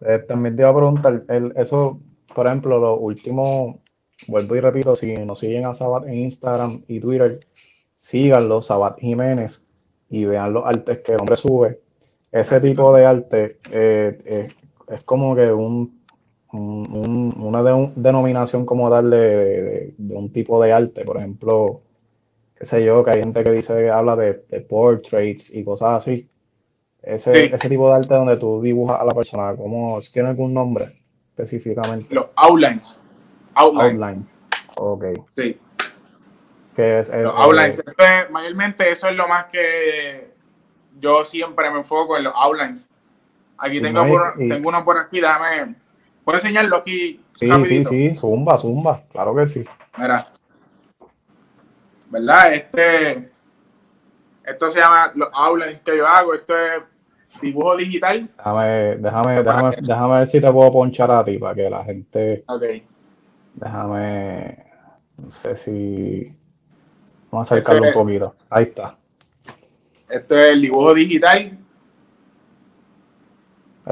[0.00, 1.24] Eh, también te iba a preguntar,
[1.56, 1.98] eso,
[2.32, 3.80] por ejemplo, lo último,
[4.28, 7.40] vuelvo y repito, si nos siguen a Sabat en Instagram y Twitter,
[7.94, 9.60] síganlo, Sabat Jiménez,
[10.08, 11.80] y vean los artes que el hombre sube.
[12.30, 14.48] Ese tipo de arte eh, eh,
[14.90, 15.90] es como que un,
[16.52, 17.62] una
[17.94, 21.80] denominación como darle de, un tipo de arte, por ejemplo,
[22.58, 24.34] qué sé yo, que hay gente que dice que habla de,
[24.68, 26.28] portraits y cosas así.
[27.02, 30.96] Ese, ese tipo de arte donde tú dibujas a la persona, ¿cómo tiene algún nombre
[31.30, 32.12] específicamente?
[32.14, 33.00] Los outlines.
[33.54, 34.02] Outlines.
[34.02, 34.26] outlines.
[34.76, 35.04] Ok.
[35.36, 35.58] Sí.
[36.74, 37.82] Que es, los outlines.
[38.30, 40.32] mayormente eso es lo más que
[41.00, 42.90] yo siempre me enfoco en los outlines
[43.58, 44.04] Aquí tengo,
[44.36, 45.74] tengo uno por aquí, déjame.
[46.24, 47.20] ¿Puedo enseñarlo aquí?
[47.36, 49.64] Sí, sí, sí, zumba, zumba, claro que sí.
[49.96, 50.28] Mira.
[52.10, 52.54] ¿Verdad?
[52.54, 53.30] Este.
[54.44, 56.34] Esto se llama los outlines que yo hago.
[56.34, 56.82] Esto es
[57.42, 58.30] dibujo digital.
[58.36, 62.44] Déjame, déjame, déjame, déjame ver si te puedo ponchar a ti para que la gente.
[62.46, 62.62] Ok.
[63.54, 64.64] Déjame.
[65.18, 66.32] No sé si.
[67.30, 68.34] Vamos a acercarlo un poquito.
[68.48, 68.96] Ahí está.
[70.08, 71.58] Esto es el dibujo digital.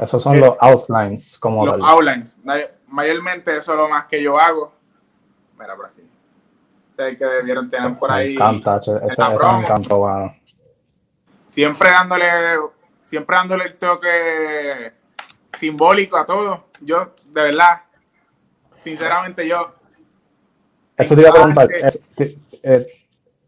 [0.01, 2.39] Esos son los outlines, como Los outlines.
[2.87, 4.71] Mayormente eso es lo más que yo hago.
[5.59, 6.01] Mira por aquí.
[6.97, 8.29] Es el que debieron tener por ahí.
[8.29, 10.33] Me encanta, ese, ese me encantó, bueno.
[11.47, 12.27] Siempre dándole,
[13.05, 14.93] siempre dándole el toque
[15.57, 16.65] simbólico a todo.
[16.81, 17.81] Yo, de verdad,
[18.83, 19.73] sinceramente yo.
[20.95, 21.67] Eso te iba a preguntar.
[22.63, 22.87] Eh,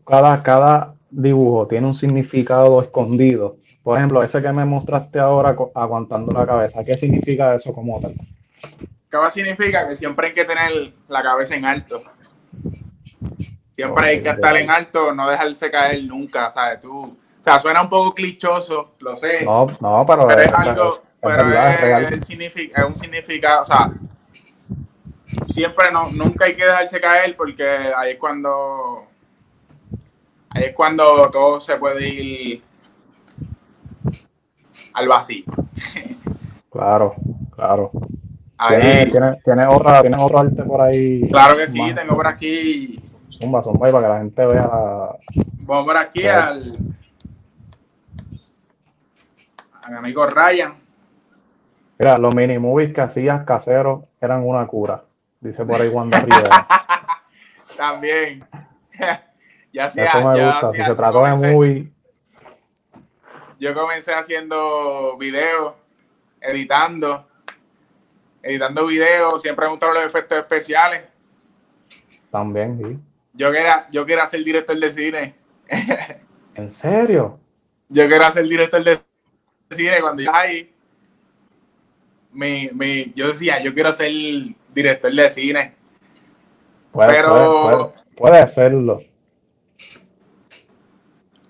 [0.05, 3.55] cada, cada dibujo tiene un significado escondido.
[3.89, 8.13] Por ejemplo, ese que me mostraste ahora aguantando la cabeza, ¿qué significa eso como tal?
[9.09, 9.87] ¿Qué significa?
[9.87, 12.03] Que siempre hay que tener la cabeza en alto.
[13.75, 16.81] Siempre hay que estar en alto, no dejarse caer nunca, ¿sabes?
[16.81, 19.43] Tú, o sea, suena un poco clichoso, lo sé.
[19.43, 23.91] No, no, pero, es algo, pero es, es, un significado, o sea,
[25.49, 29.07] siempre no, nunca hay que dejarse caer porque ahí es cuando
[30.51, 32.68] ahí es cuando todo se puede ir
[34.99, 35.45] al vacío.
[36.69, 37.15] Claro,
[37.55, 37.91] claro.
[38.67, 39.09] ¿Tienes,
[39.69, 41.27] otra, ¿Tienes otro arte por ahí?
[41.29, 43.01] Claro que sí, tengo por aquí.
[43.31, 44.69] Zumba, zumba, para que la gente vea.
[45.59, 46.77] Vamos por aquí al.
[49.83, 50.73] A mi amigo Ryan.
[51.97, 55.01] Mira, los mini movies que hacías caseros eran una cura.
[55.39, 56.67] Dice por ahí Wanda Rivera.
[57.77, 58.45] También.
[59.73, 60.05] ya sea.
[60.05, 60.71] Eso me gusta.
[60.71, 61.91] si se trató de movie.
[63.59, 65.73] Yo comencé haciendo videos,
[66.41, 67.29] editando
[68.41, 71.03] editando videos, siempre me gustaron los efectos especiales.
[72.31, 72.97] También, sí.
[73.33, 75.35] Yo quería, yo quería ser director de cine.
[76.55, 77.37] ¿En serio?
[77.89, 78.99] Yo quería ser director de
[79.71, 80.73] cine cuando yo ahí.
[82.31, 84.11] Me, yo decía, yo quiero ser
[84.73, 85.73] director de cine.
[86.91, 88.99] Puede, pero puede, hacerlo.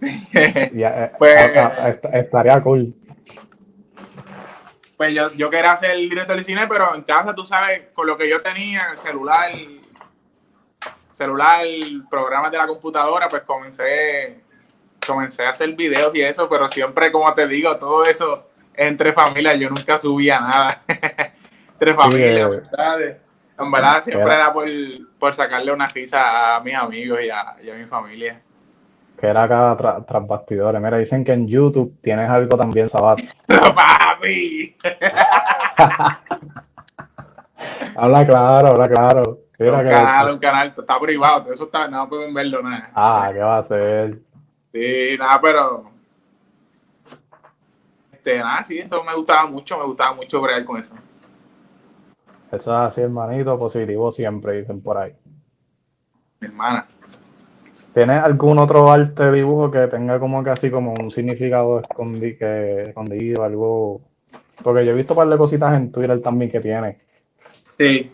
[0.33, 1.51] Eh, pues,
[2.13, 2.93] estaría cool.
[4.95, 8.17] pues yo, yo quería ser director de cine, pero en casa, tú sabes, con lo
[8.17, 9.51] que yo tenía, el celular,
[11.11, 11.65] celular,
[12.09, 14.41] programas de la computadora, pues comencé,
[15.05, 19.59] comencé a hacer videos y eso, pero siempre, como te digo, todo eso entre familias,
[19.59, 20.83] yo nunca subía nada.
[21.73, 22.49] entre familias,
[23.57, 24.67] En verdad, siempre era, por,
[25.17, 28.39] por, sacarle una risa a mis amigos y a, y a mi familia
[29.19, 30.81] que era acá tras bastidores.
[30.81, 33.19] Mira, dicen que en YouTube tienes algo también, Sabat.
[33.47, 34.75] ¡Papi!
[37.95, 39.37] habla claro, habla claro.
[39.59, 42.91] un canal, un canal, está privado, eso está, no pueden verlo nada.
[42.93, 44.17] Ah, ¿qué va a hacer?
[44.71, 45.91] Sí, nada, pero.
[48.13, 50.91] Este, nada, sí, esto me gustaba mucho, me gustaba mucho bregar con eso.
[52.51, 55.11] Eso es así, hermanito, positivo siempre, dicen por ahí.
[56.39, 56.87] Mi hermana.
[57.99, 62.83] ¿Tienes algún otro arte dibujo que tenga como que así como un significado escondi que,
[62.83, 63.99] escondido, algo?
[64.63, 66.95] Porque yo he visto un par de cositas en Twitter también que tiene.
[67.77, 68.09] Sí.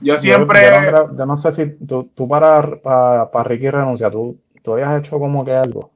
[0.00, 0.90] Yo siempre.
[1.16, 5.44] Yo, no, sé si tú, tú para, para, Ricky Renuncia, tú, tú habías hecho como
[5.44, 5.92] que algo.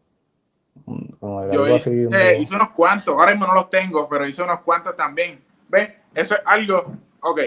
[0.87, 2.09] yo hice,
[2.41, 5.41] hice, unos cuantos, ahora mismo no los tengo, pero hice unos cuantos también.
[5.69, 5.91] ¿Ves?
[6.15, 6.93] Eso es algo.
[7.23, 7.41] Ok.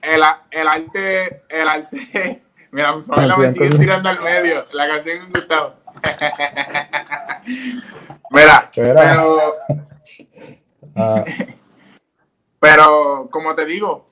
[0.00, 4.66] El, el arte, el arte Mira, mi familia me sigue tirando al medio.
[4.72, 5.74] La canción es Gustavo.
[8.30, 9.54] Mira, pero.
[10.96, 11.24] Ah.
[12.60, 14.08] Pero, como te digo,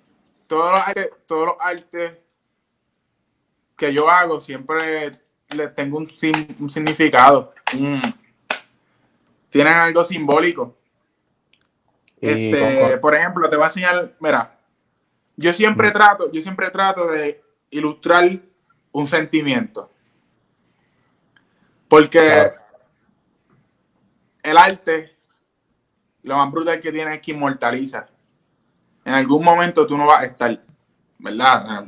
[0.48, 2.14] todos los artes, todos los artes
[3.76, 5.12] que yo hago siempre
[5.50, 6.12] les tengo un,
[6.58, 7.54] un significado.
[9.48, 10.76] tienen algo simbólico.
[12.20, 14.58] Este, por ejemplo, te voy a enseñar, mira,
[15.36, 15.92] yo siempre mm.
[15.92, 18.40] trato, yo siempre trato de ilustrar
[18.92, 19.90] un sentimiento.
[21.88, 22.52] Porque
[24.42, 25.12] el arte,
[26.22, 28.06] lo más brutal que tiene es que inmortaliza.
[29.04, 30.62] En algún momento tú no vas a estar,
[31.18, 31.86] ¿verdad?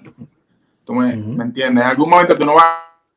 [0.84, 1.84] Tú me, entiendes.
[1.84, 2.66] En algún momento tú no vas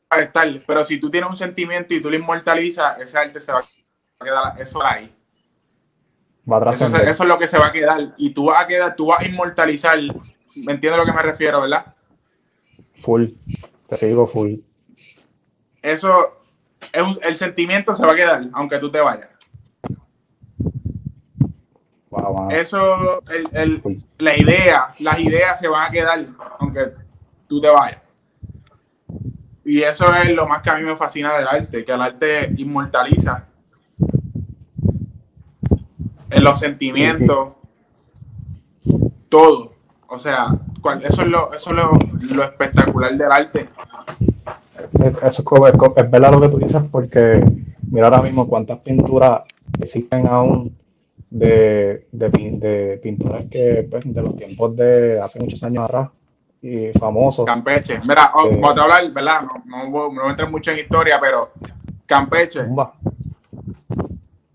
[0.09, 3.51] a estar, pero si tú tienes un sentimiento y tú lo inmortalizas, ese arte se
[3.51, 5.13] va a quedar, eso ahí.
[6.71, 8.13] eso, eso, es lo que se va a quedar.
[8.17, 9.99] Y tú vas a quedar, tú vas a inmortalizar.
[10.55, 11.93] ¿Me entiendes a lo que me refiero, verdad?
[13.01, 13.25] Full.
[13.87, 14.53] Te sigo full.
[15.81, 16.33] Eso,
[16.91, 19.29] es el sentimiento se va a quedar, aunque tú te vayas.
[22.49, 23.21] Eso,
[23.53, 23.81] el,
[24.17, 26.25] la idea, las ideas se van a quedar,
[26.59, 26.93] aunque
[27.47, 28.01] tú te vayas.
[29.63, 32.53] Y eso es lo más que a mí me fascina del arte, que el arte
[32.57, 33.45] inmortaliza.
[36.29, 37.53] los sentimientos,
[39.29, 39.73] todo.
[40.07, 40.47] O sea,
[41.03, 43.69] eso es lo, eso es lo, espectacular del arte.
[45.23, 47.43] eso es, es, verdad lo que tú dices porque
[47.91, 49.41] mira ahora mismo cuántas pinturas
[49.79, 50.75] existen aún
[51.29, 56.09] de, de, pinturas que pues, de los tiempos de hace muchos años atrás
[56.61, 57.45] y famosos.
[57.45, 57.99] Campeche.
[57.99, 59.41] Mira, oh, eh, te hablar, ¿verdad?
[59.65, 61.51] No, no, no entro mucho en historia, pero
[62.05, 62.61] Campeche.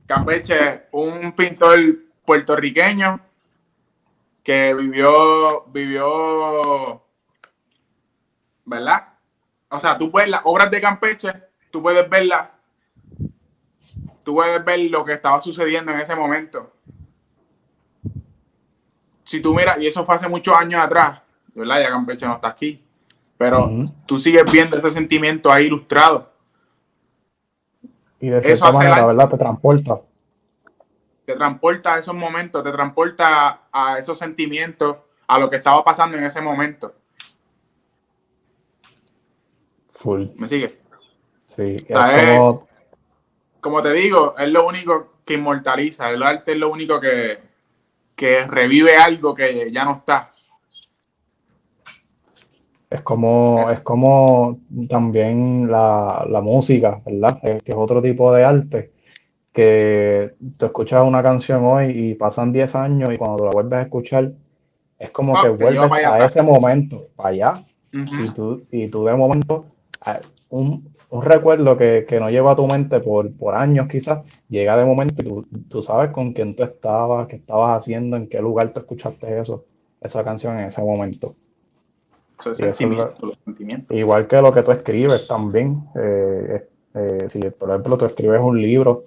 [0.06, 1.78] Campeche, un pintor
[2.24, 3.20] puertorriqueño
[4.42, 7.02] que vivió, vivió,
[8.64, 9.08] ¿verdad?
[9.68, 11.32] O sea, tú puedes, las obras de Campeche,
[11.70, 12.48] tú puedes verlas,
[14.24, 16.72] tú puedes ver lo que estaba sucediendo en ese momento.
[19.24, 21.20] Si tú miras, y eso fue hace muchos años atrás,
[21.54, 21.80] ¿verdad?
[21.80, 22.84] Ya Campeche no está aquí,
[23.38, 23.70] pero
[24.06, 26.30] tú sigues viendo ese sentimiento ahí ilustrado.
[28.20, 29.30] Y de eso manera, ¿verdad?
[29.30, 29.98] Te transporta
[31.32, 36.18] te transporta a esos momentos, te transporta a esos sentimientos, a lo que estaba pasando
[36.18, 36.94] en ese momento.
[39.94, 40.26] Full.
[40.36, 40.74] ¿Me sigue?
[41.48, 41.86] Sí.
[43.60, 43.82] como...
[43.82, 46.10] te digo, es lo único que inmortaliza.
[46.10, 47.38] El arte es lo único que,
[48.14, 50.30] que revive algo que ya no está.
[52.90, 54.58] Es como, es como
[54.90, 57.40] también la, la música, ¿verdad?
[57.40, 58.91] Que es otro tipo de arte
[59.52, 63.82] que tú escuchas una canción hoy y pasan 10 años y cuando la vuelves a
[63.82, 64.30] escuchar,
[64.98, 69.66] es como que vuelves a ese momento, para allá, y, tú, y tú de momento,
[70.48, 74.76] un, un recuerdo que, que, no llegó a tu mente por, por años quizás, llega
[74.76, 78.40] de momento y tú, tú, sabes con quién tú estabas, qué estabas haciendo, en qué
[78.40, 79.64] lugar tú escuchaste eso,
[80.00, 81.34] esa canción en ese momento.
[83.90, 85.76] igual que lo que tú escribes también.
[85.94, 86.62] Eh,
[86.94, 89.04] eh, si por ejemplo tú escribes un libro,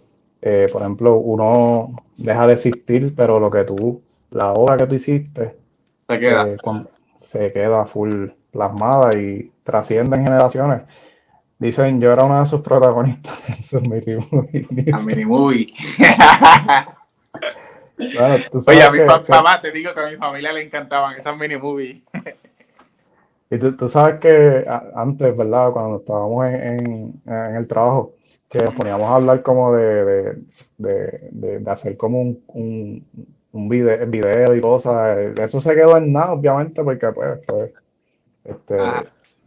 [0.47, 4.93] eh, por ejemplo, uno deja de existir, pero lo que tú, la obra que tú
[4.93, 5.55] hiciste,
[6.07, 6.57] se queda, eh,
[7.15, 10.83] se queda full plasmada y trasciende en generaciones.
[11.57, 15.25] Dicen, yo era uno de sus protagonistas en su mini movie.
[15.25, 15.73] Movie.
[18.67, 22.03] Oye, a mi papá, te digo que a mi familia le encantaban esas mini movies.
[23.49, 24.63] y tú, sabes que
[24.95, 25.71] antes, ¿verdad?
[25.71, 28.14] Cuando estábamos en, en el trabajo,
[28.57, 30.37] que nos poníamos a hablar como de,
[30.77, 33.05] de, hacer como un, un,
[33.51, 35.17] un video, y cosas.
[35.37, 37.73] Eso se quedó en nada, obviamente, porque pues, pues
[38.45, 39.03] este, ah,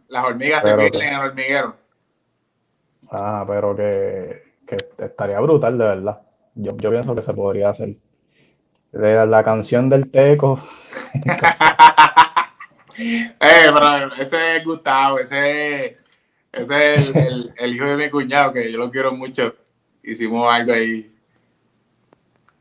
[0.09, 1.75] las hormigas se pierden en el hormiguero.
[3.09, 6.19] Ah, pero que, que, estaría brutal, de verdad.
[6.53, 7.95] Yo, yo pienso que se podría hacer.
[8.91, 10.59] De la canción del Teco.
[12.97, 15.97] eh, pero ese es Gustavo, ese
[16.51, 19.55] ese es el, el, hijo de mi cuñado, que yo lo quiero mucho.
[20.03, 21.13] Hicimos algo ahí.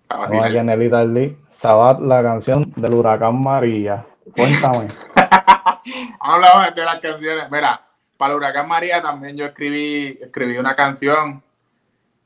[0.09, 4.05] Vamos en el Sabat, la canción del huracán María.
[4.37, 4.89] Cuéntame.
[6.21, 7.51] Hablamos de las canciones.
[7.51, 7.83] Mira,
[8.17, 11.43] para el huracán María también yo escribí, escribí una canción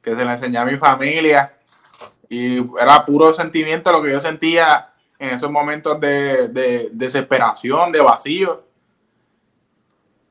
[0.01, 1.55] que se la enseñé a mi familia.
[2.29, 8.01] Y era puro sentimiento lo que yo sentía en esos momentos de, de desesperación, de
[8.01, 8.72] vacío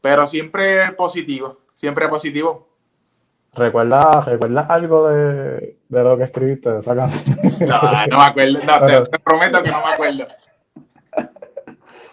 [0.01, 2.67] pero siempre positivo, siempre positivo.
[3.53, 7.69] ¿Recuerdas, ¿Recuerdas algo de, de, lo que escribiste de esa canción?
[7.69, 10.25] No, no me acuerdo, no, te, prometo que no me acuerdo.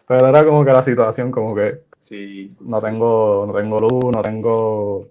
[0.07, 4.22] Pero era como que la situación, como que sí, no tengo, no tengo luz, no
[4.22, 5.07] tengo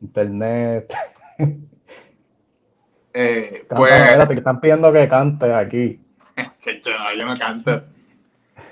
[0.00, 0.92] internet.
[3.12, 5.98] Eh, pues, te están pidiendo que cantes aquí.
[6.36, 7.82] no, yo no canto.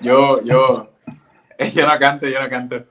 [0.01, 0.93] Yo, yo,
[1.75, 2.85] yo no canto, yo no canto.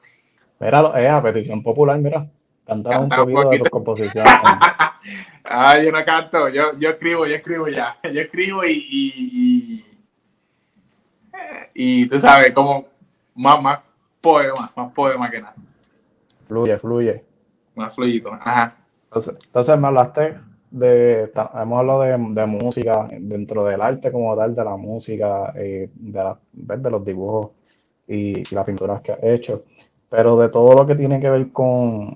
[0.60, 2.28] Mira, es a petición popular, mira.
[2.66, 4.34] Cantar un poquito, de tus composiciones.
[5.46, 7.98] ah, yo no canto, yo, yo escribo, yo escribo ya.
[8.04, 9.86] Yo escribo y, y,
[11.74, 12.88] y, tú sabes, como
[13.36, 13.80] más, más
[14.20, 15.56] poema, más poema que nada.
[16.48, 17.24] Fluye, fluye.
[17.76, 18.76] Más fluido, ajá.
[19.06, 20.36] Entonces, entonces me hablaste
[20.72, 21.32] de,
[21.62, 26.24] hemos hablado de, de, música dentro del arte como tal, de la música, eh, de,
[26.24, 27.52] la, de los dibujos
[28.08, 29.64] y, y las pinturas que has hecho.
[30.10, 32.16] Pero de todo lo que tiene que ver con,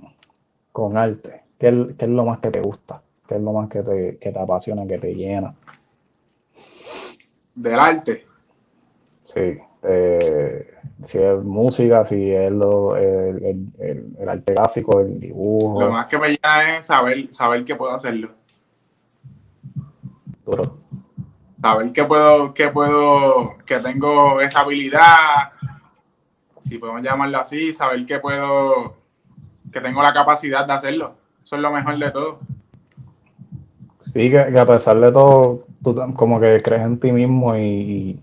[0.71, 3.01] con arte, ¿qué es, lo más que te gusta?
[3.27, 5.53] ¿Qué es lo más que te, que te apasiona, que te llena?
[7.55, 8.25] Del arte.
[9.23, 9.57] Sí.
[9.83, 10.67] Eh,
[11.03, 15.81] si es música, si es lo, el, el, arte gráfico, el dibujo.
[15.81, 18.31] Lo más que me llena es saber, saber que puedo hacerlo.
[20.45, 20.77] Duro.
[21.59, 25.51] Saber que puedo, que puedo, que tengo esa habilidad,
[26.71, 28.95] si podemos llamarlo así, saber que puedo,
[29.73, 31.15] que tengo la capacidad de hacerlo.
[31.43, 32.39] Eso es lo mejor de todo.
[34.05, 38.17] Sí, que, a pesar de todo, tú como que crees en ti mismo y,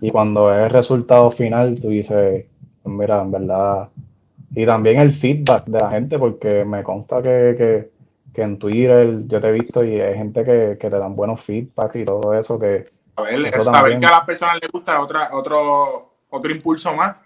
[0.00, 2.46] y cuando es el resultado final, tú dices,
[2.86, 3.90] mira, en verdad.
[4.56, 7.90] Y también el feedback de la gente, porque me consta que,
[8.34, 12.06] en Twitter yo te he visto y hay gente que, te dan buenos feedbacks y
[12.06, 12.58] todo eso.
[12.58, 16.94] que A ver, eso saber que a las personas les gusta otra, otro, otro impulso
[16.94, 17.23] más.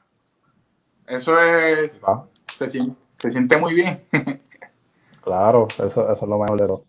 [1.09, 2.01] Eso es.
[2.57, 4.03] Se, se, siente muy bien.
[5.23, 6.83] claro, eso, eso es lo mejor de todo.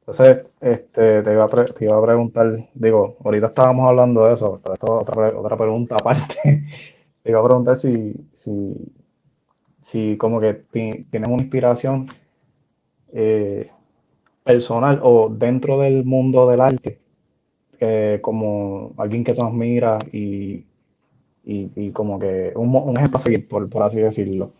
[0.00, 4.56] Entonces, este, te, iba a te iba a preguntar, digo, ahorita estábamos hablando de eso,
[4.56, 6.36] esto es otra, otra pregunta aparte.
[7.22, 8.92] te iba a preguntar si, si,
[9.84, 12.08] si como que tienes una inspiración
[13.12, 13.68] eh,
[14.44, 16.98] personal o dentro del mundo del arte,
[18.20, 20.64] como alguien que tú admiras y,
[21.44, 24.50] y, como que un, un ejemplo a seguir, por, por así decirlo.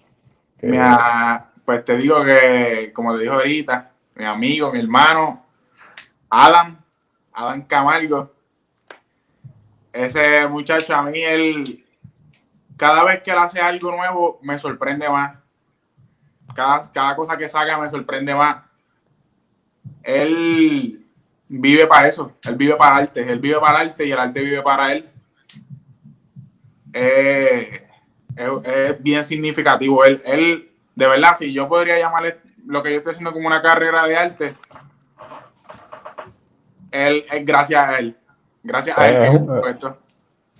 [0.63, 5.45] Mira, pues te digo que, como te dijo ahorita, mi amigo, mi hermano,
[6.29, 6.77] Adam,
[7.33, 8.33] Adam Camargo.
[9.93, 11.85] Ese muchacho, a mí, él,
[12.77, 15.39] cada vez que él hace algo nuevo, me sorprende más.
[16.55, 18.65] Cada, cada cosa que saca me sorprende más.
[20.03, 21.07] Él
[21.49, 24.63] vive para eso, él vive para arte, él vive para arte y el arte vive
[24.63, 25.11] para él.
[26.93, 27.83] Es,
[29.01, 30.05] bien significativo.
[30.05, 33.63] Él, él, de verdad, si yo podría llamarle lo que yo estoy haciendo como una
[33.63, 34.55] carrera de arte,
[36.91, 38.17] él es gracias a él.
[38.63, 39.35] Gracias a él.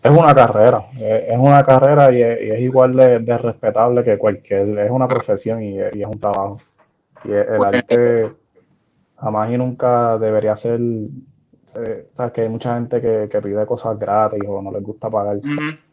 [0.03, 5.07] Es, una carrera, es, una carrera y es, igual de, respetable que cualquier, es una
[5.07, 6.59] profesión y, es un trabajo.
[7.25, 8.33] Y el pues, arte
[9.19, 10.81] jamás y nunca debería ser,
[11.77, 15.37] eh, sabes que hay mucha gente que, pide cosas gratis o no les gusta pagar.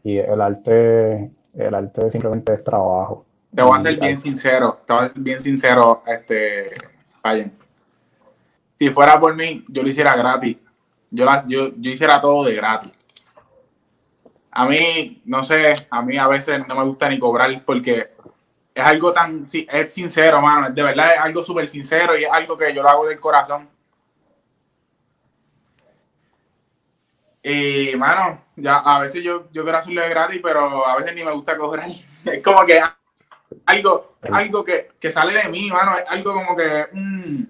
[0.04, 3.26] Y el arte, el arte simplemente es trabajo.
[3.54, 6.72] Te voy a ser bien sincero, te voy a ser bien sincero, este,
[8.78, 10.58] Si fuera por mí, yo lo hiciera gratis.
[11.10, 12.92] Yo, yo, yo hiciera todo de gratis.
[14.52, 18.10] A mí, no sé, a mí a veces no me gusta ni cobrar porque
[18.74, 22.58] es algo tan, es sincero, mano, de verdad es algo súper sincero y es algo
[22.58, 23.68] que yo lo hago del corazón.
[27.50, 31.24] Y, mano, ya a veces yo, yo quiero hacerlo de gratis, pero a veces ni
[31.24, 31.90] me gusta cobrar.
[32.26, 32.82] Es como que
[33.66, 36.88] algo, algo que, sale de mí, mano, es algo como que...
[36.92, 37.44] Mm.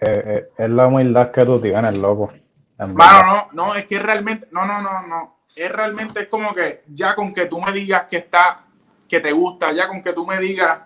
[0.00, 2.32] Es, la humildad que tú tienes, loco.
[2.78, 6.82] Mano, no, no, es que realmente, no, no, no, no, es realmente es como que
[6.88, 8.64] ya con que tú me digas que está,
[9.06, 10.80] que te gusta, ya con que tú me digas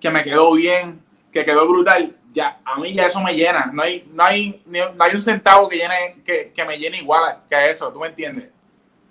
[0.00, 3.82] que me quedó bien, que quedó brutal, ya, a mí ya eso me llena, no
[3.82, 7.92] hay, no hay, no hay un centavo que llene, que, me llene igual que eso,
[7.92, 8.50] ¿tú me entiendes?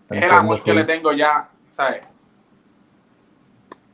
[0.10, 2.02] es el amor que le tengo ya, ¿sabes?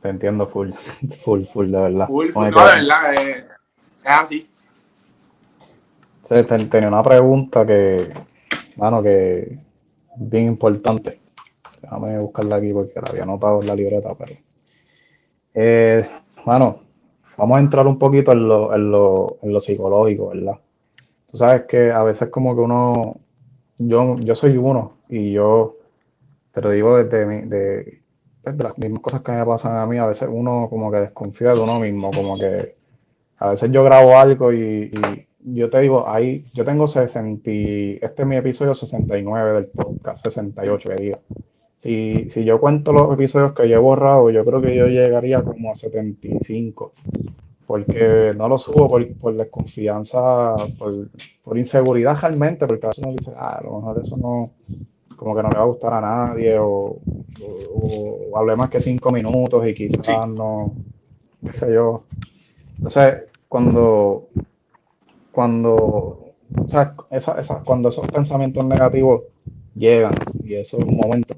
[0.01, 0.71] Te entiendo full,
[1.26, 2.07] full, full, de verdad.
[2.07, 3.45] Full, full, no, de verdad, es,
[4.03, 4.49] así.
[6.69, 8.13] tenía una pregunta que,
[8.78, 11.19] mano, que es bien importante.
[11.82, 14.34] Déjame buscarla aquí porque la había anotado en la libreta, pero.
[15.53, 16.09] Eh,
[16.45, 16.84] mano,
[17.38, 20.55] vamos a entrar un poquito en lo, en lo, en lo psicológico, ¿verdad?
[21.31, 23.15] Tú sabes que a veces como que uno,
[23.77, 25.73] yo, yo soy uno y yo
[26.53, 27.99] te lo digo desde mi, de,
[28.43, 31.53] de las mismas cosas que me pasan a mí, a veces uno como que desconfía
[31.53, 32.75] de uno mismo, como que
[33.39, 34.91] a veces yo grabo algo y,
[35.47, 40.89] yo te digo, ahí yo tengo 60, este es mi episodio 69 del podcast, 68
[40.89, 41.15] que
[41.86, 45.43] Si, si yo cuento los episodios que yo he borrado, yo creo que yo llegaría
[45.43, 46.93] como a 75,
[47.67, 50.95] porque no lo subo por, por desconfianza, por,
[51.43, 54.49] por inseguridad realmente, porque a veces uno dice, ah, a lo mejor eso no,
[55.15, 56.97] como que no le va a gustar a nadie o,
[57.75, 60.73] o, hable más que cinco minutos y quizás no,
[61.45, 62.01] qué sé yo.
[62.77, 64.23] Entonces, cuando,
[65.31, 69.21] cuando, o sea, esa, esa, cuando esos pensamientos negativos
[69.75, 71.36] llegan y eso es un momento,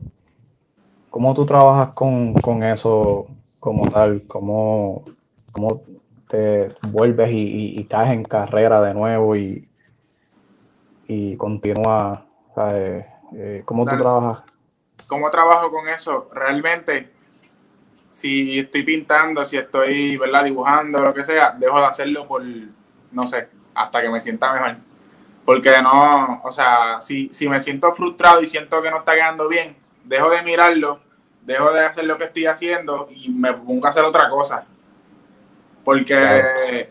[1.17, 3.25] ¿cómo tú trabajas con, con eso
[3.59, 4.21] como tal?
[4.27, 5.03] ¿Cómo,
[5.51, 5.81] cómo
[6.29, 9.67] te vuelves y, y, caes en carrera de nuevo y,
[11.07, 12.19] y continúas?
[12.53, 13.03] ¿sabes?
[13.33, 14.43] Eh, ¿Cómo tú trabajas?
[15.07, 16.29] ¿Cómo trabajo con eso?
[16.31, 17.09] Realmente,
[18.11, 20.43] si estoy pintando, si estoy, ¿verdad?
[20.43, 22.43] Dibujando, lo que sea, dejo de hacerlo por,
[23.11, 24.75] no sé, hasta que me sienta mejor.
[25.45, 29.47] Porque no, o sea, si, si me siento frustrado y siento que no está quedando
[29.47, 31.06] bien, dejo de mirarlo,
[31.47, 34.65] dejo de hacer lo que estoy haciendo y me pongo a hacer otra cosa.
[35.85, 36.89] Porque,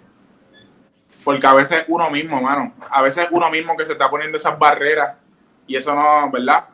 [1.22, 4.58] porque a veces uno mismo, mano, a veces uno mismo que se está poniendo esas
[4.58, 5.22] barreras
[5.66, 6.64] y eso no, ¿verdad?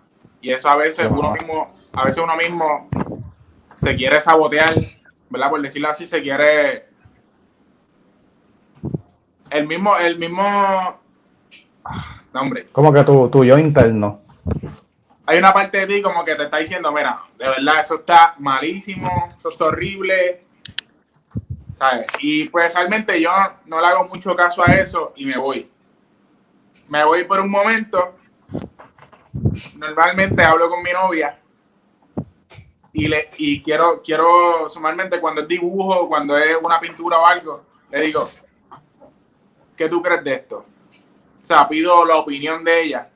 [0.41, 2.89] Y eso a veces uno mismo, a veces uno mismo
[3.75, 4.75] se quiere sabotear,
[5.29, 5.51] ¿verdad?
[5.51, 6.87] Por decirlo así, se quiere
[9.51, 10.43] el mismo, el mismo,
[12.33, 12.69] No, hombre.
[12.71, 14.21] Como que tu, tu yo interno.
[15.33, 18.35] Hay una parte de ti como que te está diciendo, mira, de verdad, eso está
[18.39, 20.45] malísimo, eso está horrible,
[21.75, 22.07] ¿sabes?
[22.19, 23.31] Y pues realmente yo
[23.65, 25.71] no le hago mucho caso a eso y me voy.
[26.87, 28.19] Me voy por un momento.
[29.77, 31.41] Normalmente hablo con mi novia
[32.93, 37.65] y, le, y quiero, quiero, sumarmente cuando es dibujo, cuando es una pintura o algo,
[37.91, 38.29] le digo,
[39.79, 40.67] ¿qué tú crees de esto?
[41.43, 43.12] O sea, pido la opinión de ella.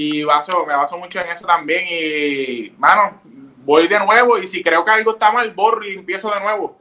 [0.00, 1.84] Y baso, me baso mucho en eso también.
[1.90, 3.20] Y, mano,
[3.64, 6.78] voy de nuevo y si creo que algo está mal, borro y empiezo de nuevo.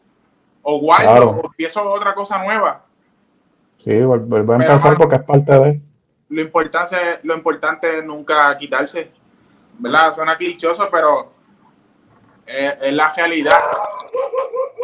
[0.61, 2.83] O guardo, o empiezo otra cosa nueva.
[3.83, 5.79] Sí, vuelvo a empezar porque es parte de...
[6.29, 9.09] Lo importante, lo importante es nunca quitarse.
[9.79, 10.13] ¿Verdad?
[10.13, 11.31] Suena clichoso, pero
[12.45, 13.57] es, la realidad.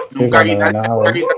[0.10, 1.38] nunca quitarse, nunca quitarse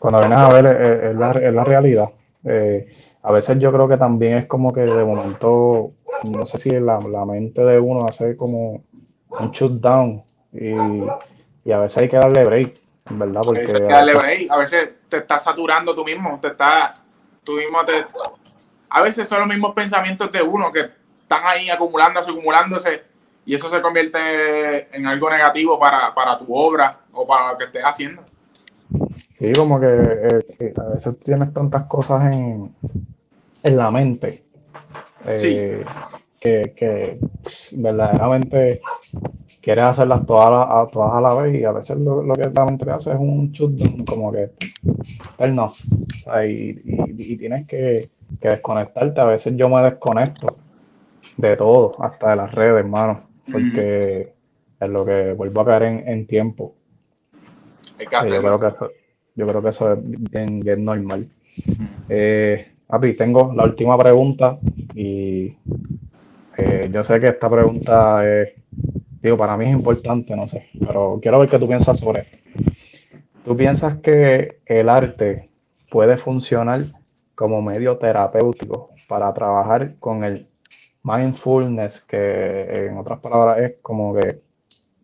[0.00, 2.08] cuando vienes a ver, es, la, la, realidad.
[2.44, 2.86] Eh,
[3.24, 5.92] a veces yo creo que también es como que de momento,
[6.24, 8.82] no sé si la, la mente de uno hace como
[9.30, 10.22] un shutdown
[10.52, 10.74] y,
[11.64, 12.74] y a veces hay que darle break,
[13.08, 13.40] ¿verdad?
[13.42, 14.50] Porque hay que darle break.
[14.50, 16.96] A veces te estás saturando tú mismo, te estás,
[17.42, 18.04] tú mismo te...
[18.90, 20.80] A veces son los mismos pensamientos de uno que
[21.22, 23.04] están ahí acumulándose, acumulándose
[23.46, 27.64] y eso se convierte en algo negativo para, para tu obra o para lo que
[27.64, 28.22] estés haciendo.
[29.34, 32.70] Sí, como que eh, a veces tienes tantas cosas en,
[33.64, 34.42] en la mente
[35.26, 35.84] eh,
[36.38, 37.18] que, que,
[37.72, 38.80] verdaderamente
[39.62, 42.66] quieres hacerlas todas a, todas a la vez y a veces lo, lo que la
[42.66, 44.50] mente hace es un shutdown, como que
[45.48, 45.74] no.
[46.46, 49.18] y, y, tienes que, que, desconectarte.
[49.18, 50.54] A veces yo me desconecto
[51.38, 54.34] de todo, hasta de las redes, hermano, porque
[54.78, 56.74] es lo que vuelvo a caer en, en tiempo.
[57.98, 58.90] yo creo que eso,
[59.34, 61.26] yo creo que eso es bien, bien normal.
[62.10, 64.58] Eh, Papi, tengo la última pregunta
[64.94, 65.54] y
[66.56, 68.50] eh, yo sé que esta pregunta es,
[69.22, 72.36] digo, para mí es importante, no sé, pero quiero ver qué tú piensas sobre esto.
[73.44, 75.48] ¿Tú piensas que el arte
[75.90, 76.84] puede funcionar
[77.34, 80.46] como medio terapéutico para trabajar con el
[81.02, 84.36] mindfulness, que en otras palabras es como que,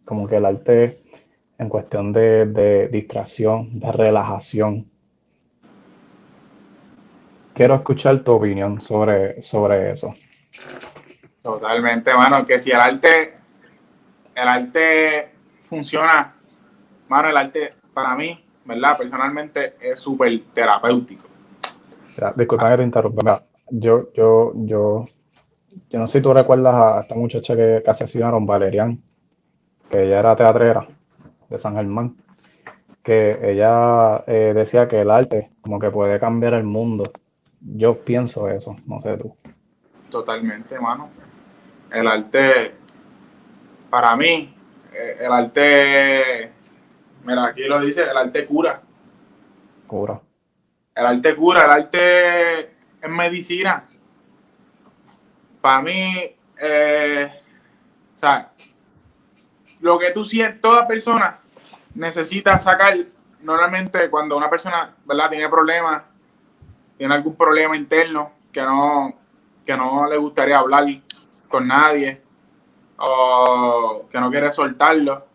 [0.05, 1.01] como que el arte
[1.59, 4.87] en cuestión de, distracción, de relajación.
[7.61, 10.15] Quiero escuchar tu opinión sobre, sobre eso.
[11.43, 13.35] Totalmente, mano, que si el arte,
[14.35, 15.29] el arte
[15.69, 16.37] funciona,
[17.07, 18.97] mano, el arte para mí, ¿verdad?
[18.97, 21.29] Personalmente es súper terapéutico.
[22.35, 23.43] disculpa que te interrumpa.
[23.69, 25.05] Yo, yo, yo,
[25.91, 28.97] yo no sé si tú recuerdas a esta muchacha que, que asesinaron, Valerian,
[29.91, 30.87] que ella era teatrera
[31.51, 32.15] de San Germán,
[33.05, 37.13] que ella eh, decía que el arte como que puede cambiar el mundo.
[37.61, 39.35] Yo pienso eso, no sé tú.
[40.11, 41.11] Totalmente, mano.
[41.91, 42.75] El arte,
[43.91, 44.55] para mí,
[44.93, 46.53] eh, el arte,
[47.25, 48.81] mira, aquí lo dice, el arte cura.
[49.87, 50.21] Cura.
[50.95, 53.87] El arte cura, el arte es medicina.
[55.61, 57.31] Para mí, eh,
[58.15, 58.53] o sea,
[59.81, 61.41] lo que tú sientes, toda persona
[61.95, 62.97] necesita sacar,
[63.43, 65.31] normalmente cuando una persona, ¿verdad?
[65.31, 66.03] Tiene problemas,
[67.01, 69.15] tiene algún problema interno que no,
[69.65, 70.85] que no le gustaría hablar
[71.49, 72.21] con nadie
[72.99, 75.27] o que no quiere soltarlo.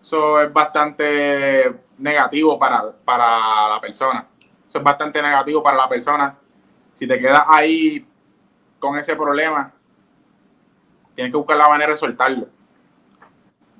[0.00, 4.24] Eso es bastante negativo para, para la persona.
[4.68, 6.38] Eso es bastante negativo para la persona.
[6.94, 8.06] Si te quedas ahí
[8.78, 9.72] con ese problema,
[11.16, 12.46] tienes que buscar la manera de soltarlo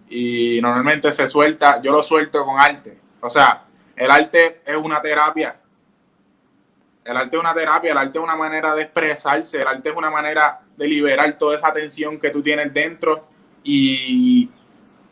[0.08, 2.98] y normalmente se suelta, yo lo suelto con arte.
[3.20, 3.62] O sea,
[3.94, 5.60] el arte es una terapia.
[7.06, 9.96] El arte es una terapia, el arte es una manera de expresarse, el arte es
[9.96, 13.24] una manera de liberar toda esa tensión que tú tienes dentro
[13.62, 14.50] y,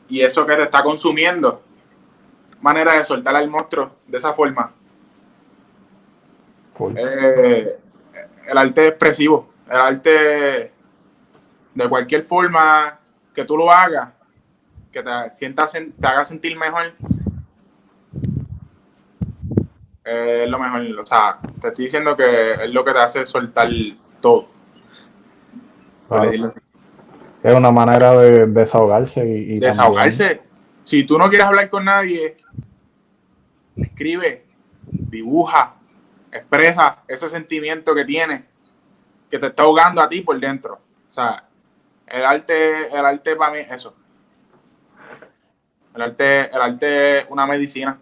[0.08, 1.62] y eso que te está consumiendo.
[2.60, 4.72] Manera de soltar al monstruo de esa forma.
[6.96, 7.78] Eh,
[8.48, 10.72] el arte es expresivo, el arte
[11.74, 12.98] de cualquier forma
[13.32, 14.10] que tú lo hagas,
[14.92, 16.92] que te sientas, te haga sentir mejor,
[20.04, 20.82] es lo mejor.
[21.00, 23.68] O sea, te estoy diciendo que es lo que te hace soltar
[24.20, 24.48] todo.
[27.42, 30.42] Es una manera de desahogarse y, desahogarse.
[30.84, 32.36] Si tú no quieres hablar con nadie,
[33.76, 34.44] escribe,
[34.82, 35.74] dibuja,
[36.30, 38.42] expresa ese sentimiento que tienes,
[39.30, 40.80] que te está ahogando a ti por dentro.
[41.10, 41.44] O sea,
[42.06, 43.94] el arte, el arte para mí es eso.
[45.94, 47.98] El arte, el arte es una medicina.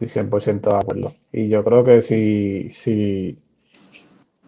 [0.00, 1.12] Y 100% de acuerdo.
[1.32, 3.36] Y yo creo que si, si,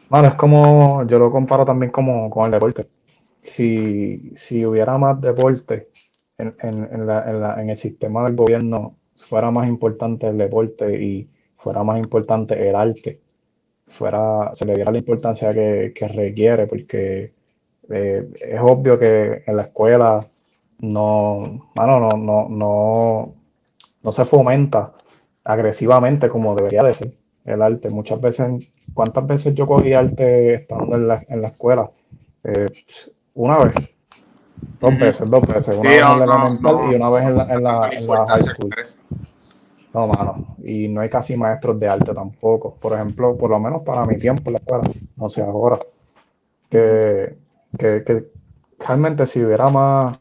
[0.09, 2.86] bueno, es como, yo lo comparo también como con el deporte.
[3.42, 5.86] Si, si hubiera más deporte
[6.38, 8.92] en, en, en, la, en, la, en el sistema del gobierno,
[9.28, 13.18] fuera más importante el deporte y fuera más importante el arte,
[13.98, 17.30] fuera, se le diera la importancia que, que requiere, porque
[17.90, 20.26] eh, es obvio que en la escuela
[20.80, 23.34] no, bueno, no, no, no,
[24.03, 24.92] no se fomenta
[25.53, 27.11] agresivamente como debería de ser
[27.44, 27.90] el arte.
[27.90, 31.90] Muchas veces, ¿cuántas veces yo cogí arte estando en la, en la escuela?
[32.44, 32.68] Eh,
[33.34, 33.74] una vez,
[34.80, 36.92] dos veces, dos veces, una Sí, vez no, en la elemental no.
[36.92, 38.74] y una vez en la, en la, en la high school.
[39.92, 42.76] No, mano, y no hay casi maestros de arte tampoco.
[42.80, 45.78] Por ejemplo, por lo menos para mi tiempo en la escuela, no sé ahora,
[46.70, 47.34] que,
[47.78, 48.24] que, que
[48.80, 50.18] realmente si hubiera más,